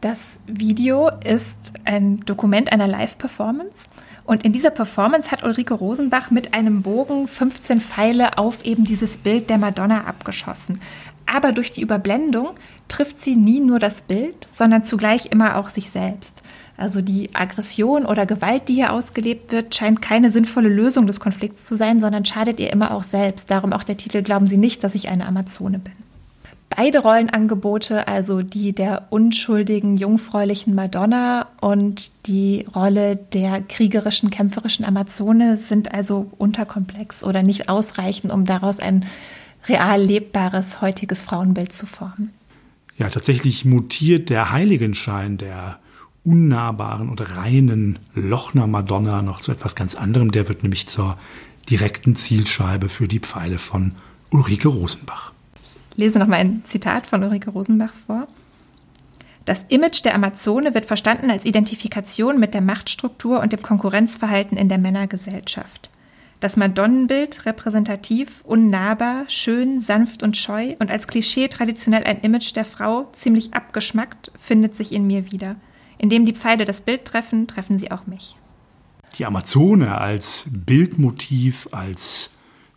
[0.00, 3.88] Das Video ist ein Dokument einer Live-Performance
[4.24, 9.18] und in dieser Performance hat Ulrike Rosenbach mit einem Bogen 15 Pfeile auf eben dieses
[9.18, 10.80] Bild der Madonna abgeschossen.
[11.26, 12.50] Aber durch die Überblendung
[12.88, 16.42] trifft sie nie nur das Bild, sondern zugleich immer auch sich selbst.
[16.76, 21.64] Also die Aggression oder Gewalt, die hier ausgelebt wird, scheint keine sinnvolle Lösung des Konflikts
[21.64, 23.50] zu sein, sondern schadet ihr immer auch selbst.
[23.50, 25.92] Darum auch der Titel Glauben Sie nicht, dass ich eine Amazone bin.
[26.76, 35.58] Beide Rollenangebote, also die der unschuldigen, jungfräulichen Madonna und die Rolle der kriegerischen, kämpferischen Amazone,
[35.58, 39.04] sind also unterkomplex oder nicht ausreichend, um daraus ein
[39.68, 42.30] real lebbares heutiges Frauenbild zu formen.
[42.96, 45.78] Ja, tatsächlich mutiert der Heiligenschein der
[46.24, 50.30] unnahbaren und reinen Lochner Madonna noch zu etwas ganz anderem.
[50.30, 51.18] Der wird nämlich zur
[51.68, 53.92] direkten Zielscheibe für die Pfeile von
[54.30, 55.31] Ulrike Rosenbach
[55.94, 58.28] lese noch mal ein Zitat von Ulrike Rosenbach vor.
[59.44, 64.68] Das Image der Amazone wird verstanden als Identifikation mit der Machtstruktur und dem Konkurrenzverhalten in
[64.68, 65.90] der Männergesellschaft.
[66.38, 72.64] Das Madonnenbild repräsentativ, unnahbar, schön, sanft und scheu und als Klischee traditionell ein Image der
[72.64, 75.56] Frau, ziemlich abgeschmackt, findet sich in mir wieder.
[75.98, 78.36] Indem die Pfeile das Bild treffen, treffen sie auch mich.
[79.18, 82.30] Die Amazone als Bildmotiv, als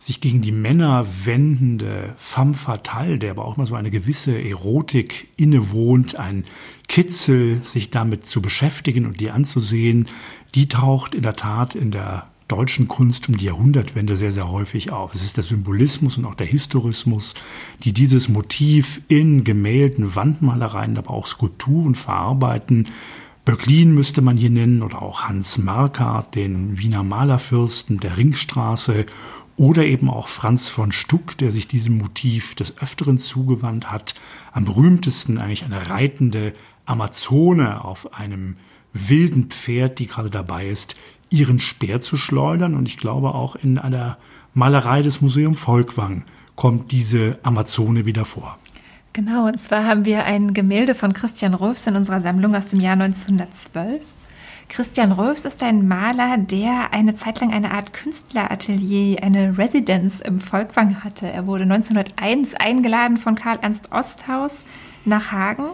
[0.06, 5.26] sich gegen die Männer wendende femme fatale, der aber auch immer so eine gewisse Erotik
[5.36, 6.44] innewohnt, ein
[6.86, 10.06] Kitzel, sich damit zu beschäftigen und die anzusehen,
[10.54, 14.92] die taucht in der Tat in der deutschen Kunst um die Jahrhundertwende sehr, sehr häufig
[14.92, 15.12] auf.
[15.12, 17.34] Es ist der Symbolismus und auch der Historismus,
[17.82, 22.86] die dieses Motiv in Gemälden, Wandmalereien, aber auch Skulpturen verarbeiten.
[23.44, 29.06] Böcklin müsste man hier nennen oder auch Hans Markart, den Wiener Malerfürsten der Ringstraße
[29.56, 34.14] oder eben auch Franz von Stuck, der sich diesem Motiv des Öfteren zugewandt hat.
[34.52, 36.52] Am berühmtesten eigentlich eine reitende
[36.84, 38.56] Amazone auf einem
[38.92, 40.96] wilden Pferd, die gerade dabei ist,
[41.30, 42.74] ihren Speer zu schleudern.
[42.74, 44.18] Und ich glaube auch in einer
[44.54, 46.22] Malerei des Museum Volkwang
[46.54, 48.58] kommt diese Amazone wieder vor.
[49.12, 52.80] Genau, und zwar haben wir ein Gemälde von Christian Rolfs in unserer Sammlung aus dem
[52.80, 54.02] Jahr 1912.
[54.68, 60.40] Christian Rolfs ist ein Maler, der eine Zeit lang eine Art Künstleratelier, eine Residence im
[60.40, 61.30] Volkwang hatte.
[61.30, 64.64] Er wurde 1901 eingeladen von Karl Ernst Osthaus
[65.04, 65.70] nach Hagen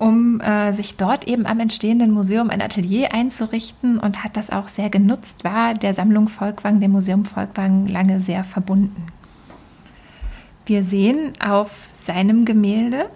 [0.00, 4.68] um äh, sich dort eben am entstehenden Museum ein Atelier einzurichten und hat das auch
[4.68, 9.06] sehr genutzt, war der Sammlung Volkwang, dem Museum Volkwang, lange sehr verbunden.
[10.64, 13.10] Wir sehen auf seinem Gemälde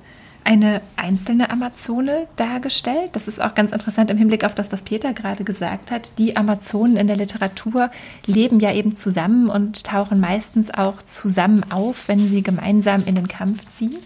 [0.44, 3.10] eine einzelne Amazone dargestellt.
[3.14, 6.18] Das ist auch ganz interessant im Hinblick auf das, was Peter gerade gesagt hat.
[6.18, 7.90] Die Amazonen in der Literatur
[8.26, 13.28] leben ja eben zusammen und tauchen meistens auch zusammen auf, wenn sie gemeinsam in den
[13.28, 13.96] Kampf ziehen.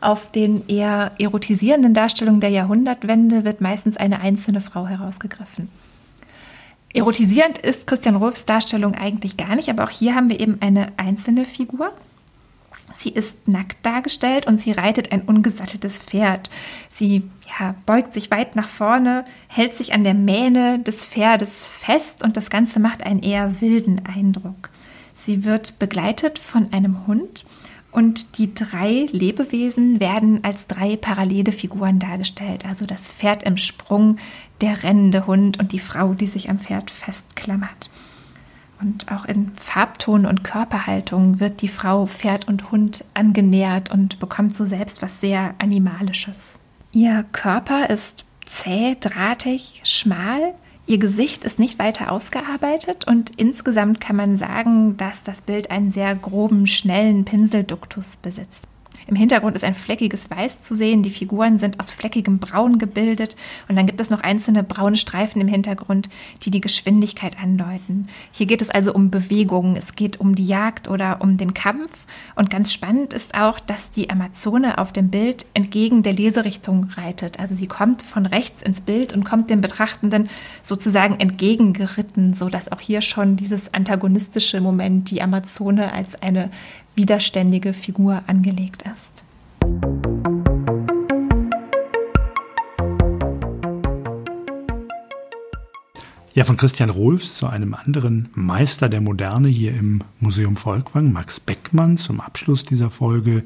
[0.00, 5.68] Auf den eher erotisierenden Darstellungen der Jahrhundertwende wird meistens eine einzelne Frau herausgegriffen.
[6.92, 10.92] Erotisierend ist Christian Rolfs Darstellung eigentlich gar nicht, aber auch hier haben wir eben eine
[10.96, 11.92] einzelne Figur.
[12.96, 16.50] Sie ist nackt dargestellt und sie reitet ein ungesatteltes Pferd.
[16.88, 17.28] Sie
[17.58, 22.36] ja, beugt sich weit nach vorne, hält sich an der Mähne des Pferdes fest und
[22.36, 24.70] das Ganze macht einen eher wilden Eindruck.
[25.12, 27.44] Sie wird begleitet von einem Hund
[27.94, 32.66] und die drei Lebewesen werden als drei parallele Figuren dargestellt.
[32.66, 34.18] Also das Pferd im Sprung,
[34.60, 37.90] der rennende Hund und die Frau, die sich am Pferd festklammert.
[38.80, 44.56] Und auch in Farbton und Körperhaltung wird die Frau Pferd und Hund angenähert und bekommt
[44.56, 46.60] so selbst was sehr Animalisches.
[46.92, 50.54] Ihr Körper ist zäh, drahtig, schmal.
[50.86, 55.88] Ihr Gesicht ist nicht weiter ausgearbeitet und insgesamt kann man sagen, dass das Bild einen
[55.88, 58.64] sehr groben, schnellen Pinselduktus besitzt.
[59.06, 61.02] Im Hintergrund ist ein fleckiges Weiß zu sehen.
[61.02, 63.36] Die Figuren sind aus fleckigem Braun gebildet.
[63.68, 66.08] Und dann gibt es noch einzelne braune Streifen im Hintergrund,
[66.42, 68.08] die die Geschwindigkeit andeuten.
[68.32, 69.76] Hier geht es also um Bewegungen.
[69.76, 72.06] Es geht um die Jagd oder um den Kampf.
[72.34, 77.38] Und ganz spannend ist auch, dass die Amazone auf dem Bild entgegen der Leserichtung reitet.
[77.38, 80.28] Also sie kommt von rechts ins Bild und kommt dem Betrachtenden
[80.62, 86.50] sozusagen entgegengeritten, sodass auch hier schon dieses antagonistische Moment die Amazone als eine
[86.94, 89.24] widerständige Figur angelegt ist.
[96.34, 101.38] Ja, von Christian Rolfs zu einem anderen Meister der Moderne hier im Museum Volkwang, Max
[101.38, 103.44] Beckmann, zum Abschluss dieser Folge.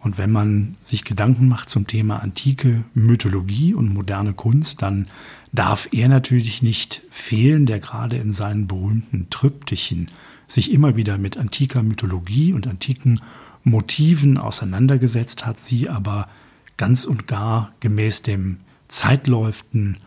[0.00, 5.08] Und wenn man sich Gedanken macht zum Thema antike Mythologie und moderne Kunst, dann
[5.52, 10.08] darf er natürlich nicht fehlen, der gerade in seinen berühmten Triptychen
[10.52, 13.20] sich immer wieder mit antiker Mythologie und antiken
[13.64, 16.28] Motiven auseinandergesetzt hat, sie aber
[16.76, 19.98] ganz und gar gemäß dem Zeitläuften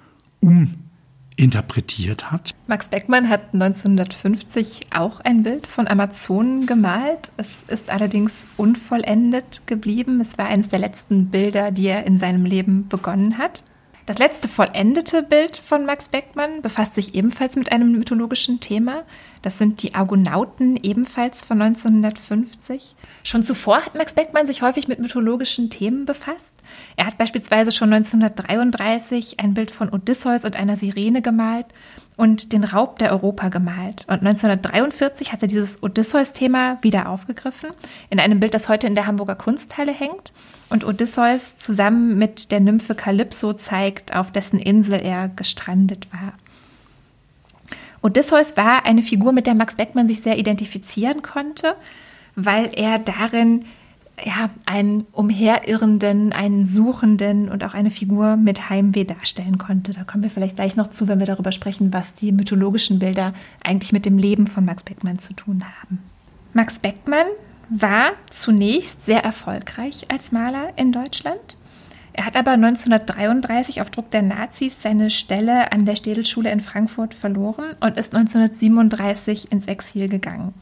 [0.42, 2.54] uminterpretiert hat.
[2.68, 7.32] Max Beckmann hat 1950 auch ein Bild von Amazonen gemalt.
[7.38, 10.20] Es ist allerdings unvollendet geblieben.
[10.20, 13.64] Es war eines der letzten Bilder, die er in seinem Leben begonnen hat.
[14.06, 19.02] Das letzte vollendete Bild von Max Beckmann befasst sich ebenfalls mit einem mythologischen Thema.
[19.42, 22.96] Das sind die Argonauten, ebenfalls von 1950.
[23.24, 26.54] Schon zuvor hat Max Beckmann sich häufig mit mythologischen Themen befasst.
[26.98, 31.66] Er hat beispielsweise schon 1933 ein Bild von Odysseus und einer Sirene gemalt
[32.18, 34.06] und den Raub der Europa gemalt.
[34.08, 37.72] Und 1943 hat er dieses Odysseus-Thema wieder aufgegriffen
[38.10, 40.32] in einem Bild, das heute in der Hamburger Kunsthalle hängt
[40.70, 46.34] und Odysseus zusammen mit der Nymphe Kalypso zeigt, auf dessen Insel er gestrandet war.
[48.02, 51.76] Odysseus war eine Figur, mit der Max Beckmann sich sehr identifizieren konnte,
[52.36, 53.66] weil er darin
[54.24, 59.94] ja, einen umherirrenden, einen Suchenden und auch eine Figur mit Heimweh darstellen konnte.
[59.94, 63.34] Da kommen wir vielleicht gleich noch zu, wenn wir darüber sprechen, was die mythologischen Bilder
[63.64, 66.00] eigentlich mit dem Leben von Max Beckmann zu tun haben.
[66.54, 67.28] Max Beckmann
[67.70, 71.58] war zunächst sehr erfolgreich als Maler in Deutschland.
[72.14, 77.14] Er hat aber 1933 auf Druck der Nazis seine Stelle an der Städelschule in Frankfurt
[77.14, 80.54] verloren und ist 1937 ins Exil gegangen.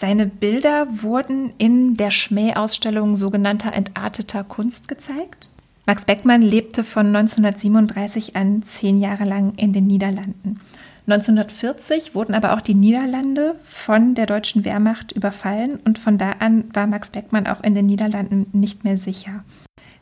[0.00, 5.48] Seine Bilder wurden in der Schmähausstellung sogenannter entarteter Kunst gezeigt.
[5.86, 10.60] Max Beckmann lebte von 1937 an zehn Jahre lang in den Niederlanden.
[11.08, 16.70] 1940 wurden aber auch die Niederlande von der deutschen Wehrmacht überfallen und von da an
[16.72, 19.42] war Max Beckmann auch in den Niederlanden nicht mehr sicher.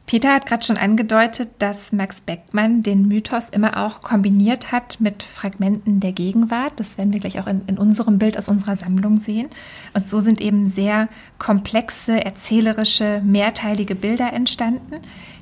[0.06, 5.24] Peter hat gerade schon angedeutet, dass Max Beckmann den Mythos immer auch kombiniert hat mit
[5.24, 6.74] Fragmenten der Gegenwart.
[6.76, 9.48] Das werden wir gleich auch in, in, unserem Bild aus unserer Sammlung sehen.
[9.94, 15.00] Und so sind eben sehr komplexe, erzählerische, mehrteilige Bilder entstanden,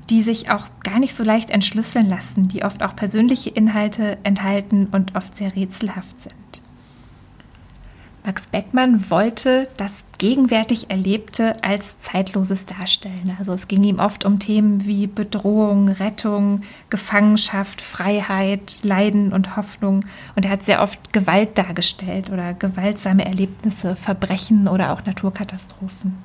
[0.09, 4.89] die sich auch gar nicht so leicht entschlüsseln lassen, die oft auch persönliche Inhalte enthalten
[4.93, 6.64] und oft sehr rätselhaft sind.
[8.27, 13.37] Max Beckmann wollte das gegenwärtig Erlebte als Zeitloses darstellen.
[13.39, 20.07] Also es ging ihm oft um Themen wie Bedrohung, Rettung, Gefangenschaft, Freiheit, Leiden und Hoffnung.
[20.37, 26.17] Und er hat sehr oft Gewalt dargestellt oder gewaltsame Erlebnisse, Verbrechen oder auch Naturkatastrophen.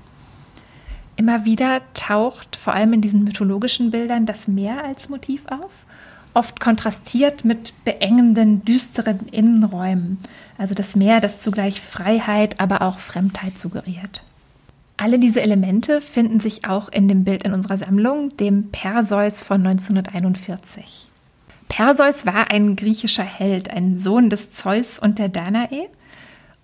[1.18, 5.86] Immer wieder taucht vor allem in diesen mythologischen Bildern das Meer als Motiv auf,
[6.34, 10.17] oft kontrastiert mit beengenden, düsteren Innenräumen.
[10.57, 14.23] Also das Meer, das zugleich Freiheit, aber auch Fremdheit suggeriert.
[14.97, 19.65] Alle diese Elemente finden sich auch in dem Bild in unserer Sammlung, dem Perseus von
[19.65, 21.07] 1941.
[21.69, 25.88] Perseus war ein griechischer Held, ein Sohn des Zeus und der Danae.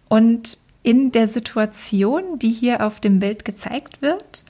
[0.09, 4.44] Und in der Situation, die hier auf dem Bild gezeigt wird,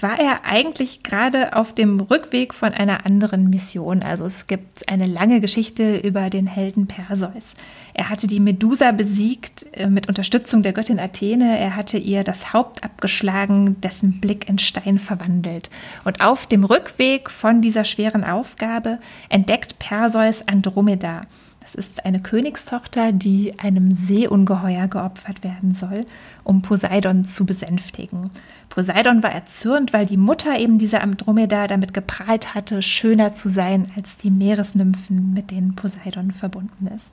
[0.00, 4.02] war er eigentlich gerade auf dem Rückweg von einer anderen Mission.
[4.02, 7.54] Also es gibt eine lange Geschichte über den Helden Perseus.
[7.92, 11.58] Er hatte die Medusa besiegt äh, mit Unterstützung der Göttin Athene.
[11.58, 15.70] Er hatte ihr das Haupt abgeschlagen, dessen Blick in Stein verwandelt.
[16.04, 21.22] Und auf dem Rückweg von dieser schweren Aufgabe entdeckt Perseus Andromeda.
[21.64, 26.04] Das ist eine Königstochter, die einem Seeungeheuer geopfert werden soll,
[26.44, 28.30] um Poseidon zu besänftigen.
[28.68, 33.90] Poseidon war erzürnt, weil die Mutter eben dieser Andromeda damit geprahlt hatte, schöner zu sein
[33.96, 37.12] als die Meeresnymphen, mit denen Poseidon verbunden ist.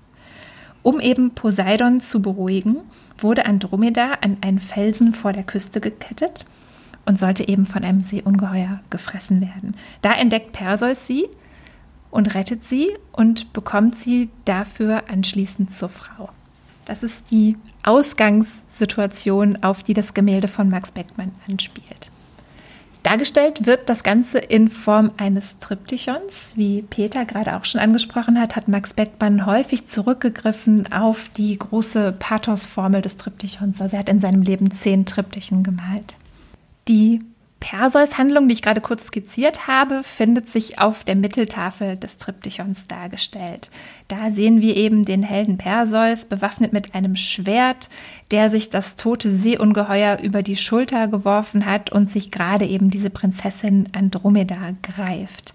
[0.83, 2.77] Um eben Poseidon zu beruhigen,
[3.17, 6.45] wurde Andromeda an einen Felsen vor der Küste gekettet
[7.05, 9.75] und sollte eben von einem Seeungeheuer gefressen werden.
[10.01, 11.27] Da entdeckt Perseus sie
[12.09, 16.29] und rettet sie und bekommt sie dafür anschließend zur Frau.
[16.85, 22.11] Das ist die Ausgangssituation, auf die das Gemälde von Max Beckmann anspielt.
[23.03, 26.53] Dargestellt wird das Ganze in Form eines Triptychons.
[26.55, 32.11] Wie Peter gerade auch schon angesprochen hat, hat Max Beckmann häufig zurückgegriffen auf die große
[32.11, 33.81] Pathos-Formel des Triptychons.
[33.81, 36.13] Also er hat in seinem Leben zehn Triptychen gemalt.
[36.87, 37.21] Die
[37.61, 43.69] Perseus-Handlung, die ich gerade kurz skizziert habe, findet sich auf der Mitteltafel des Triptychons dargestellt.
[44.09, 47.89] Da sehen wir eben den Helden Perseus bewaffnet mit einem Schwert,
[48.31, 53.11] der sich das tote Seeungeheuer über die Schulter geworfen hat und sich gerade eben diese
[53.11, 55.53] Prinzessin Andromeda greift.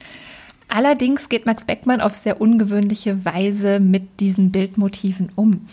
[0.68, 5.68] Allerdings geht Max Beckmann auf sehr ungewöhnliche Weise mit diesen Bildmotiven um.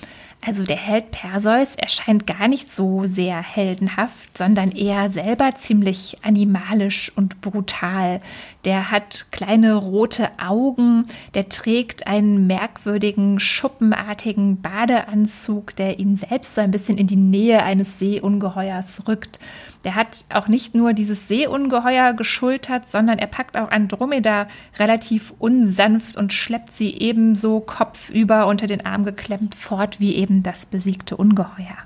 [0.46, 7.12] Also der Held Perseus erscheint gar nicht so sehr heldenhaft, sondern eher selber ziemlich animalisch
[7.16, 8.20] und brutal.
[8.66, 16.62] Der hat kleine rote Augen, der trägt einen merkwürdigen schuppenartigen Badeanzug, der ihn selbst so
[16.62, 19.40] ein bisschen in die Nähe eines Seeungeheuers rückt.
[19.84, 24.48] Der hat auch nicht nur dieses Seeungeheuer geschultert, sondern er packt auch Andromeda
[24.80, 30.66] relativ unsanft und schleppt sie ebenso kopfüber unter den Arm geklemmt fort wie eben das
[30.66, 31.78] besiegte Ungeheuer.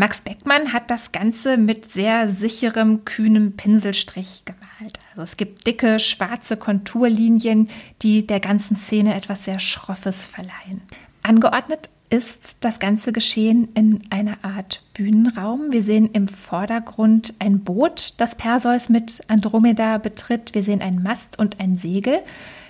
[0.00, 5.00] Max Beckmann hat das Ganze mit sehr sicherem, kühnem Pinselstrich gemalt.
[5.10, 7.68] Also es gibt dicke, schwarze Konturlinien,
[8.02, 10.82] die der ganzen Szene etwas sehr Schroffes verleihen.
[11.24, 15.72] Angeordnet ist das ganze Geschehen in einer Art Bühnenraum.
[15.72, 20.54] Wir sehen im Vordergrund ein Boot, das Perseus mit Andromeda betritt.
[20.54, 22.20] Wir sehen einen Mast und ein Segel.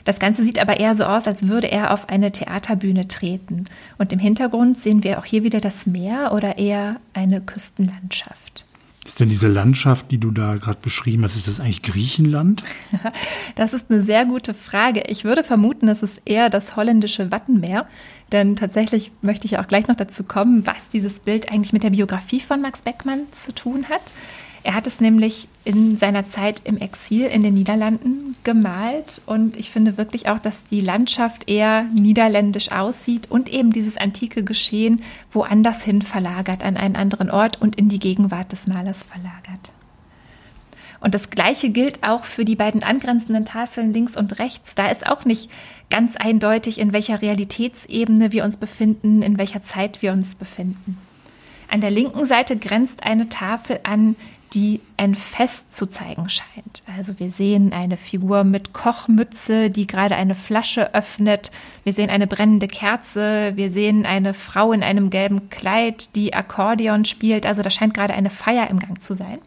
[0.08, 3.66] Das Ganze sieht aber eher so aus, als würde er auf eine Theaterbühne treten.
[3.98, 8.64] Und im Hintergrund sehen wir auch hier wieder das Meer oder eher eine Küstenlandschaft.
[9.04, 12.64] Ist denn diese Landschaft, die du da gerade beschrieben hast, ist das eigentlich Griechenland?
[13.54, 15.02] Das ist eine sehr gute Frage.
[15.08, 17.86] Ich würde vermuten, es ist eher das holländische Wattenmeer.
[18.32, 21.90] Denn tatsächlich möchte ich auch gleich noch dazu kommen, was dieses Bild eigentlich mit der
[21.90, 24.14] Biografie von Max Beckmann zu tun hat.
[24.62, 29.70] Er hat es nämlich in seiner Zeit im Exil in den Niederlanden gemalt und ich
[29.70, 35.82] finde wirklich auch, dass die Landschaft eher niederländisch aussieht und eben dieses antike Geschehen woanders
[35.82, 39.72] hin verlagert, an einen anderen Ort und in die Gegenwart des Malers verlagert.
[41.00, 44.74] Und das Gleiche gilt auch für die beiden angrenzenden Tafeln links und rechts.
[44.74, 45.48] Da ist auch nicht
[45.90, 50.98] ganz eindeutig, in welcher Realitätsebene wir uns befinden, in welcher Zeit wir uns befinden.
[51.68, 54.16] An der linken Seite grenzt eine Tafel an,
[54.54, 56.82] die ein Fest zu zeigen scheint.
[56.96, 61.50] Also wir sehen eine Figur mit Kochmütze, die gerade eine Flasche öffnet.
[61.84, 63.52] Wir sehen eine brennende Kerze.
[63.56, 67.46] Wir sehen eine Frau in einem gelben Kleid, die Akkordeon spielt.
[67.46, 69.38] Also da scheint gerade eine Feier im Gang zu sein.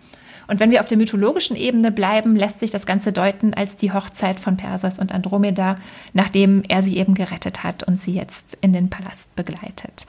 [0.48, 3.94] Und wenn wir auf der mythologischen Ebene bleiben, lässt sich das Ganze deuten als die
[3.94, 5.78] Hochzeit von Perseus und Andromeda,
[6.14, 10.08] nachdem er sie eben gerettet hat und sie jetzt in den Palast begleitet.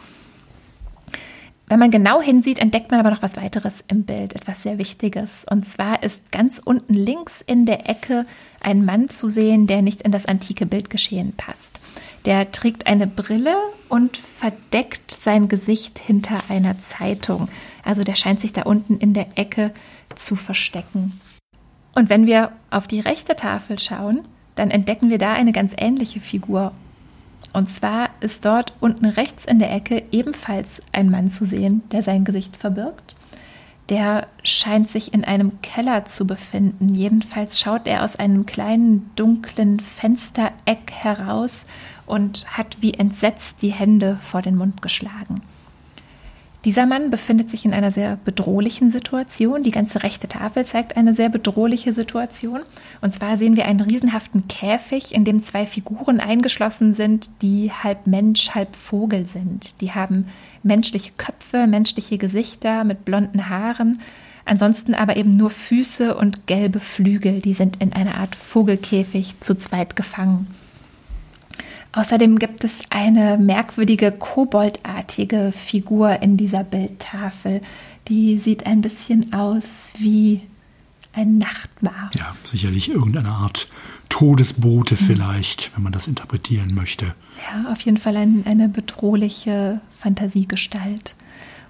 [1.73, 5.47] Wenn man genau hinsieht, entdeckt man aber noch was weiteres im Bild, etwas sehr Wichtiges.
[5.49, 8.27] Und zwar ist ganz unten links in der Ecke
[8.61, 11.81] ein Mann zu sehen, der nicht in das antike Bildgeschehen passt.
[12.27, 13.57] Der trägt eine Brille
[13.89, 17.49] und verdeckt sein Gesicht hinter einer Zeitung.
[17.83, 19.73] Also der scheint sich da unten in der Ecke
[20.15, 21.23] zu verstecken.
[21.95, 26.21] Und wenn wir auf die rechte Tafel schauen, dann entdecken wir da eine ganz ähnliche
[26.21, 26.75] Figur.
[27.53, 32.03] Und zwar ist dort unten rechts in der Ecke ebenfalls ein Mann zu sehen, der
[32.03, 33.15] sein Gesicht verbirgt.
[33.89, 36.95] der scheint sich in einem Keller zu befinden.
[36.95, 41.67] Jedenfalls schaut er aus einem kleinen dunklen Fenstereck heraus
[42.07, 45.43] und hat wie entsetzt die Hände vor den Mund geschlagen.
[46.65, 49.65] Dieser Mann befindet sich in einer sehr bedrohlichen Situation.
[49.65, 52.61] Die ganze rechte Tafel zeigt eine sehr bedrohliche Situation.
[53.01, 58.07] Und zwar sehen wir einen riesenhaften Käfig, in dem zwei Figuren eingeschlossen sind, die halb
[58.07, 59.81] Mensch, halb Vogel sind.
[59.81, 60.29] Die haben
[60.63, 64.01] menschliche Köpfe, menschliche Gesichter mit blonden Haaren.
[64.45, 67.41] Ansonsten aber eben nur Füße und gelbe Flügel.
[67.41, 70.47] Die sind in einer Art Vogelkäfig zu zweit gefangen.
[71.93, 77.61] Außerdem gibt es eine merkwürdige koboldartige Figur in dieser Bildtafel.
[78.09, 80.41] Die sieht ein bisschen aus wie
[81.13, 82.11] ein Nachtmar.
[82.15, 83.67] Ja, sicherlich irgendeine Art
[84.09, 84.99] Todesbote mhm.
[84.99, 87.15] vielleicht, wenn man das interpretieren möchte.
[87.51, 91.15] Ja, auf jeden Fall ein, eine bedrohliche Fantasiegestalt.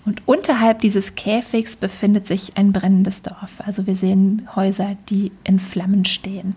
[0.04, 3.60] Und unterhalb dieses Käfigs befindet sich ein brennendes Dorf.
[3.64, 6.54] Also wir sehen Häuser, die in Flammen stehen.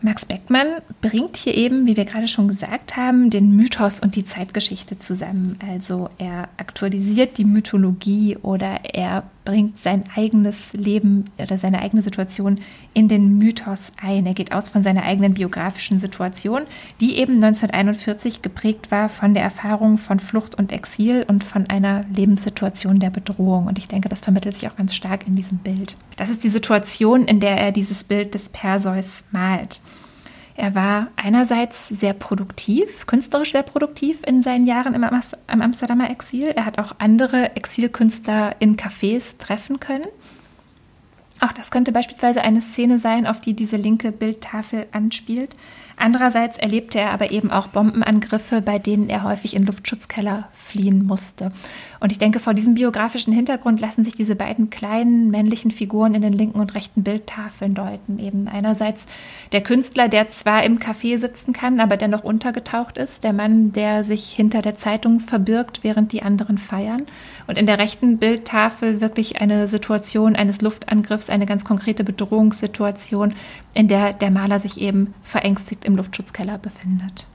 [0.00, 4.24] Max Beckmann bringt hier eben, wie wir gerade schon gesagt haben, den Mythos und die
[4.24, 5.58] Zeitgeschichte zusammen.
[5.70, 12.60] Also er aktualisiert die Mythologie oder er bringt sein eigenes Leben oder seine eigene Situation
[12.92, 14.26] in den Mythos ein.
[14.26, 16.66] Er geht aus von seiner eigenen biografischen Situation,
[17.00, 22.04] die eben 1941 geprägt war von der Erfahrung von Flucht und Exil und von einer
[22.14, 23.68] Lebenssituation der Bedrohung.
[23.68, 25.96] Und ich denke, das vermittelt sich auch ganz stark in diesem Bild.
[26.18, 29.80] Das ist die Situation, in der er dieses Bild des Perseus malt.
[30.58, 35.04] Er war einerseits sehr produktiv, künstlerisch sehr produktiv in seinen Jahren im,
[35.62, 36.48] Amsterdamer Exil.
[36.48, 40.08] Er hat auch andere Exilkünstler in Cafés treffen können.
[41.38, 45.54] Auch das könnte beispielsweise eine Szene sein, auf die diese linke Bildtafel anspielt.
[45.98, 51.50] Andererseits erlebte er aber eben auch Bombenangriffe, bei denen er häufig in Luftschutzkeller fliehen musste.
[52.00, 56.22] Und ich denke, vor diesem biografischen Hintergrund lassen sich diese beiden kleinen männlichen Figuren in
[56.22, 58.20] den linken und rechten Bildtafeln deuten.
[58.20, 59.06] Eben einerseits
[59.50, 64.04] der Künstler, der zwar im Café sitzen kann, aber dennoch untergetaucht ist, der Mann, der
[64.04, 67.06] sich hinter der Zeitung verbirgt, während die anderen feiern.
[67.48, 73.34] Und in der rechten Bildtafel wirklich eine Situation eines Luftangriffs, eine ganz konkrete Bedrohungssituation,
[73.74, 77.26] in der der Maler sich eben verängstigt im Luftschutzkeller befindet.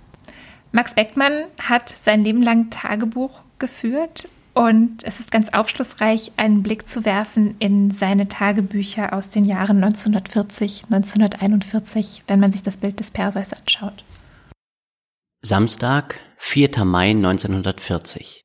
[0.71, 6.87] Max Beckmann hat sein Leben lang Tagebuch geführt und es ist ganz aufschlussreich, einen Blick
[6.87, 12.99] zu werfen in seine Tagebücher aus den Jahren 1940, 1941, wenn man sich das Bild
[12.99, 14.05] des Perseus anschaut.
[15.41, 16.85] Samstag, 4.
[16.85, 18.43] Mai 1940.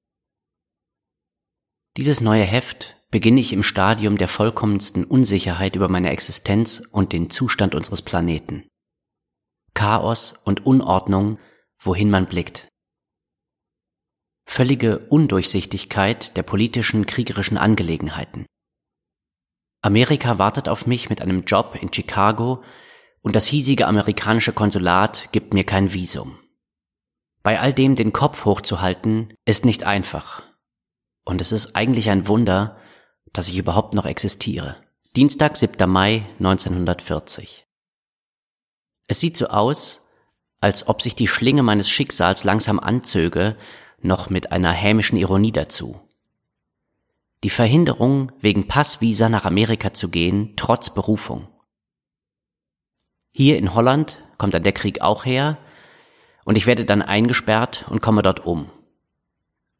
[1.97, 7.31] Dieses neue Heft beginne ich im Stadium der vollkommensten Unsicherheit über meine Existenz und den
[7.31, 8.67] Zustand unseres Planeten.
[9.79, 11.39] Chaos und Unordnung,
[11.79, 12.67] wohin man blickt.
[14.45, 18.45] Völlige Undurchsichtigkeit der politischen, kriegerischen Angelegenheiten.
[19.81, 22.65] Amerika wartet auf mich mit einem Job in Chicago
[23.23, 26.41] und das hiesige amerikanische Konsulat gibt mir kein Visum.
[27.45, 30.43] Bei all dem den Kopf hochzuhalten, ist nicht einfach.
[31.25, 32.79] Und es ist eigentlich ein Wunder,
[33.33, 34.75] dass ich überhaupt noch existiere.
[35.15, 35.89] Dienstag, 7.
[35.89, 37.68] Mai 1940.
[39.09, 40.07] Es sieht so aus,
[40.61, 43.57] als ob sich die Schlinge meines Schicksals langsam anzöge,
[44.01, 46.01] noch mit einer hämischen Ironie dazu.
[47.43, 51.49] Die Verhinderung, wegen Passvisa nach Amerika zu gehen, trotz Berufung.
[53.33, 55.59] Hier in Holland kommt dann der Krieg auch her,
[56.45, 58.71] und ich werde dann eingesperrt und komme dort um.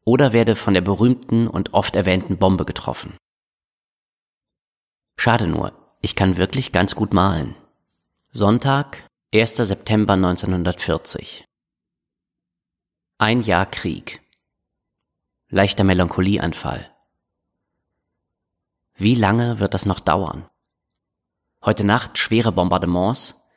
[0.05, 3.17] Oder werde von der berühmten und oft erwähnten Bombe getroffen.
[5.17, 7.55] Schade nur, ich kann wirklich ganz gut malen.
[8.31, 9.57] Sonntag, 1.
[9.57, 11.45] September 1940.
[13.19, 14.21] Ein Jahr Krieg.
[15.49, 16.89] Leichter Melancholieanfall.
[18.95, 20.49] Wie lange wird das noch dauern?
[21.63, 23.47] Heute Nacht schwere Bombardements.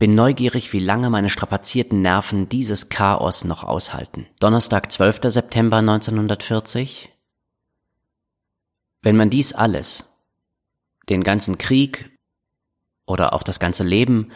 [0.00, 4.26] Bin neugierig, wie lange meine strapazierten Nerven dieses Chaos noch aushalten.
[4.40, 5.20] Donnerstag, 12.
[5.26, 7.12] September 1940.
[9.02, 10.04] Wenn man dies alles,
[11.08, 12.10] den ganzen Krieg
[13.06, 14.32] oder auch das ganze Leben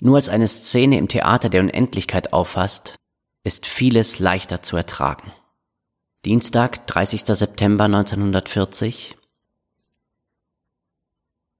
[0.00, 2.96] nur als eine Szene im Theater der Unendlichkeit auffasst,
[3.44, 5.32] ist vieles leichter zu ertragen.
[6.24, 7.24] Dienstag, 30.
[7.24, 9.16] September 1940.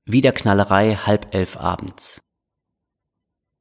[0.04, 2.20] Wieder Knallerei halb elf abends.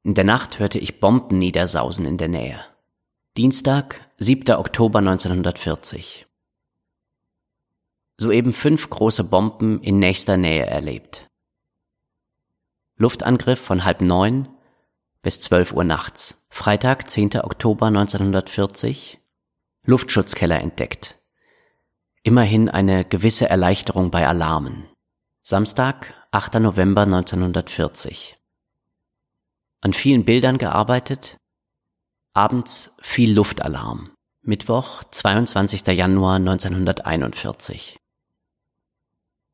[0.02, 2.60] In der Nacht hörte ich Bomben niedersausen in der Nähe.
[3.36, 4.56] Dienstag, 7.
[4.56, 6.26] Oktober 1940.
[8.16, 11.28] Soeben fünf große Bomben in nächster Nähe erlebt.
[12.96, 14.48] Luftangriff von halb neun
[15.28, 16.46] bis 12 Uhr nachts.
[16.48, 17.42] Freitag, 10.
[17.42, 19.20] Oktober 1940.
[19.84, 21.18] Luftschutzkeller entdeckt.
[22.22, 24.88] Immerhin eine gewisse Erleichterung bei Alarmen.
[25.42, 26.60] Samstag, 8.
[26.60, 28.38] November 1940.
[29.82, 31.36] An vielen Bildern gearbeitet.
[32.32, 34.12] Abends viel Luftalarm.
[34.40, 35.88] Mittwoch, 22.
[35.88, 37.98] Januar 1941.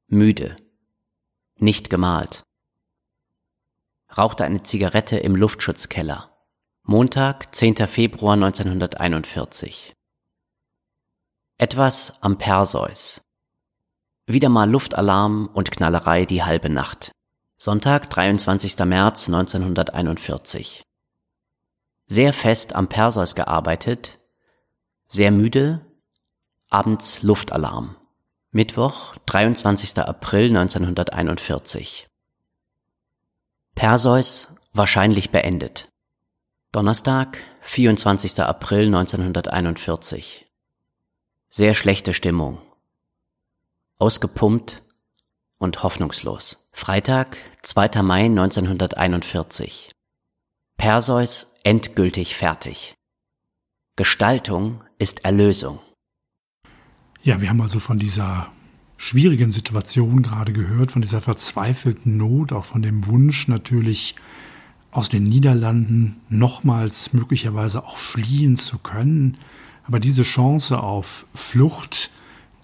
[0.06, 0.56] Müde.
[1.56, 2.44] Nicht gemalt.
[4.16, 6.30] Rauchte eine Zigarette im Luftschutzkeller.
[6.84, 7.88] Montag, 10.
[7.88, 9.92] Februar 1941.
[11.58, 13.22] Etwas am Perseus.
[14.26, 17.10] Wieder mal Luftalarm und Knallerei die halbe Nacht.
[17.56, 18.78] Sonntag, 23.
[18.84, 20.82] März 1941.
[22.06, 24.20] Sehr fest am Perseus gearbeitet,
[25.08, 25.84] sehr müde,
[26.68, 27.96] abends Luftalarm.
[28.50, 29.98] Mittwoch, 23.
[29.98, 32.06] April 1941.
[33.74, 35.88] Perseus wahrscheinlich beendet.
[36.72, 38.40] Donnerstag, 24.
[38.40, 40.46] April 1941.
[41.48, 42.60] Sehr schlechte Stimmung
[43.98, 44.82] ausgepumpt
[45.58, 46.68] und hoffnungslos.
[46.72, 48.02] Freitag, 2.
[48.02, 49.92] Mai 1941.
[50.76, 52.94] Perseus endgültig fertig.
[53.96, 55.78] Gestaltung ist Erlösung.
[57.22, 58.52] Ja, wir haben also von dieser
[59.04, 64.14] schwierigen Situation gerade gehört, von dieser verzweifelten Not, auch von dem Wunsch natürlich
[64.92, 69.36] aus den Niederlanden nochmals möglicherweise auch fliehen zu können.
[69.86, 72.10] Aber diese Chance auf Flucht,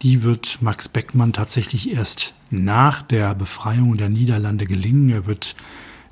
[0.00, 5.10] die wird Max Beckmann tatsächlich erst nach der Befreiung der Niederlande gelingen.
[5.10, 5.56] Er wird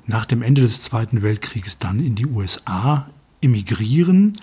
[0.05, 3.09] nach dem Ende des Zweiten Weltkriegs dann in die USA
[3.41, 4.33] emigrieren.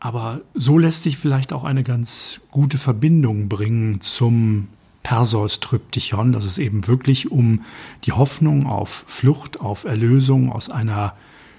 [0.00, 4.68] Aber so lässt sich vielleicht auch eine ganz gute Verbindung bringen zum
[5.02, 7.64] Perseus-Tryptychon, dass es eben wirklich um
[8.04, 11.14] die Hoffnung auf Flucht, auf Erlösung aus einer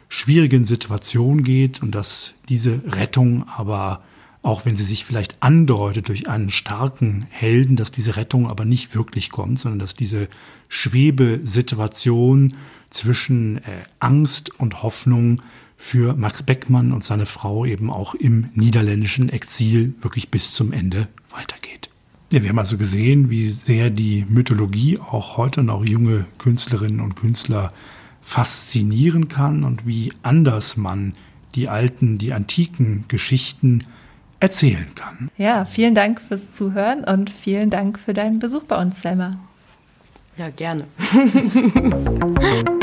[0.10, 4.04] schwierigen Situation geht und dass diese Rettung aber
[4.44, 8.94] auch wenn sie sich vielleicht andeutet durch einen starken Helden, dass diese Rettung aber nicht
[8.94, 10.28] wirklich kommt, sondern dass diese
[10.68, 12.54] Schwebesituation
[12.90, 15.42] zwischen äh, Angst und Hoffnung
[15.78, 21.08] für Max Beckmann und seine Frau eben auch im niederländischen Exil wirklich bis zum Ende
[21.30, 21.90] weitergeht.
[22.34, 27.16] Ja, wir haben also gesehen, wie sehr die Mythologie auch heute noch junge Künstlerinnen und
[27.16, 27.72] Künstler
[28.24, 31.14] faszinieren kann und wie anders man
[31.54, 33.84] die alten, die antiken Geschichten
[34.40, 35.30] erzählen kann.
[35.38, 39.38] Ja, vielen Dank fürs Zuhören und vielen Dank für deinen Besuch bei uns, Selma.
[40.36, 40.86] Ja, gerne.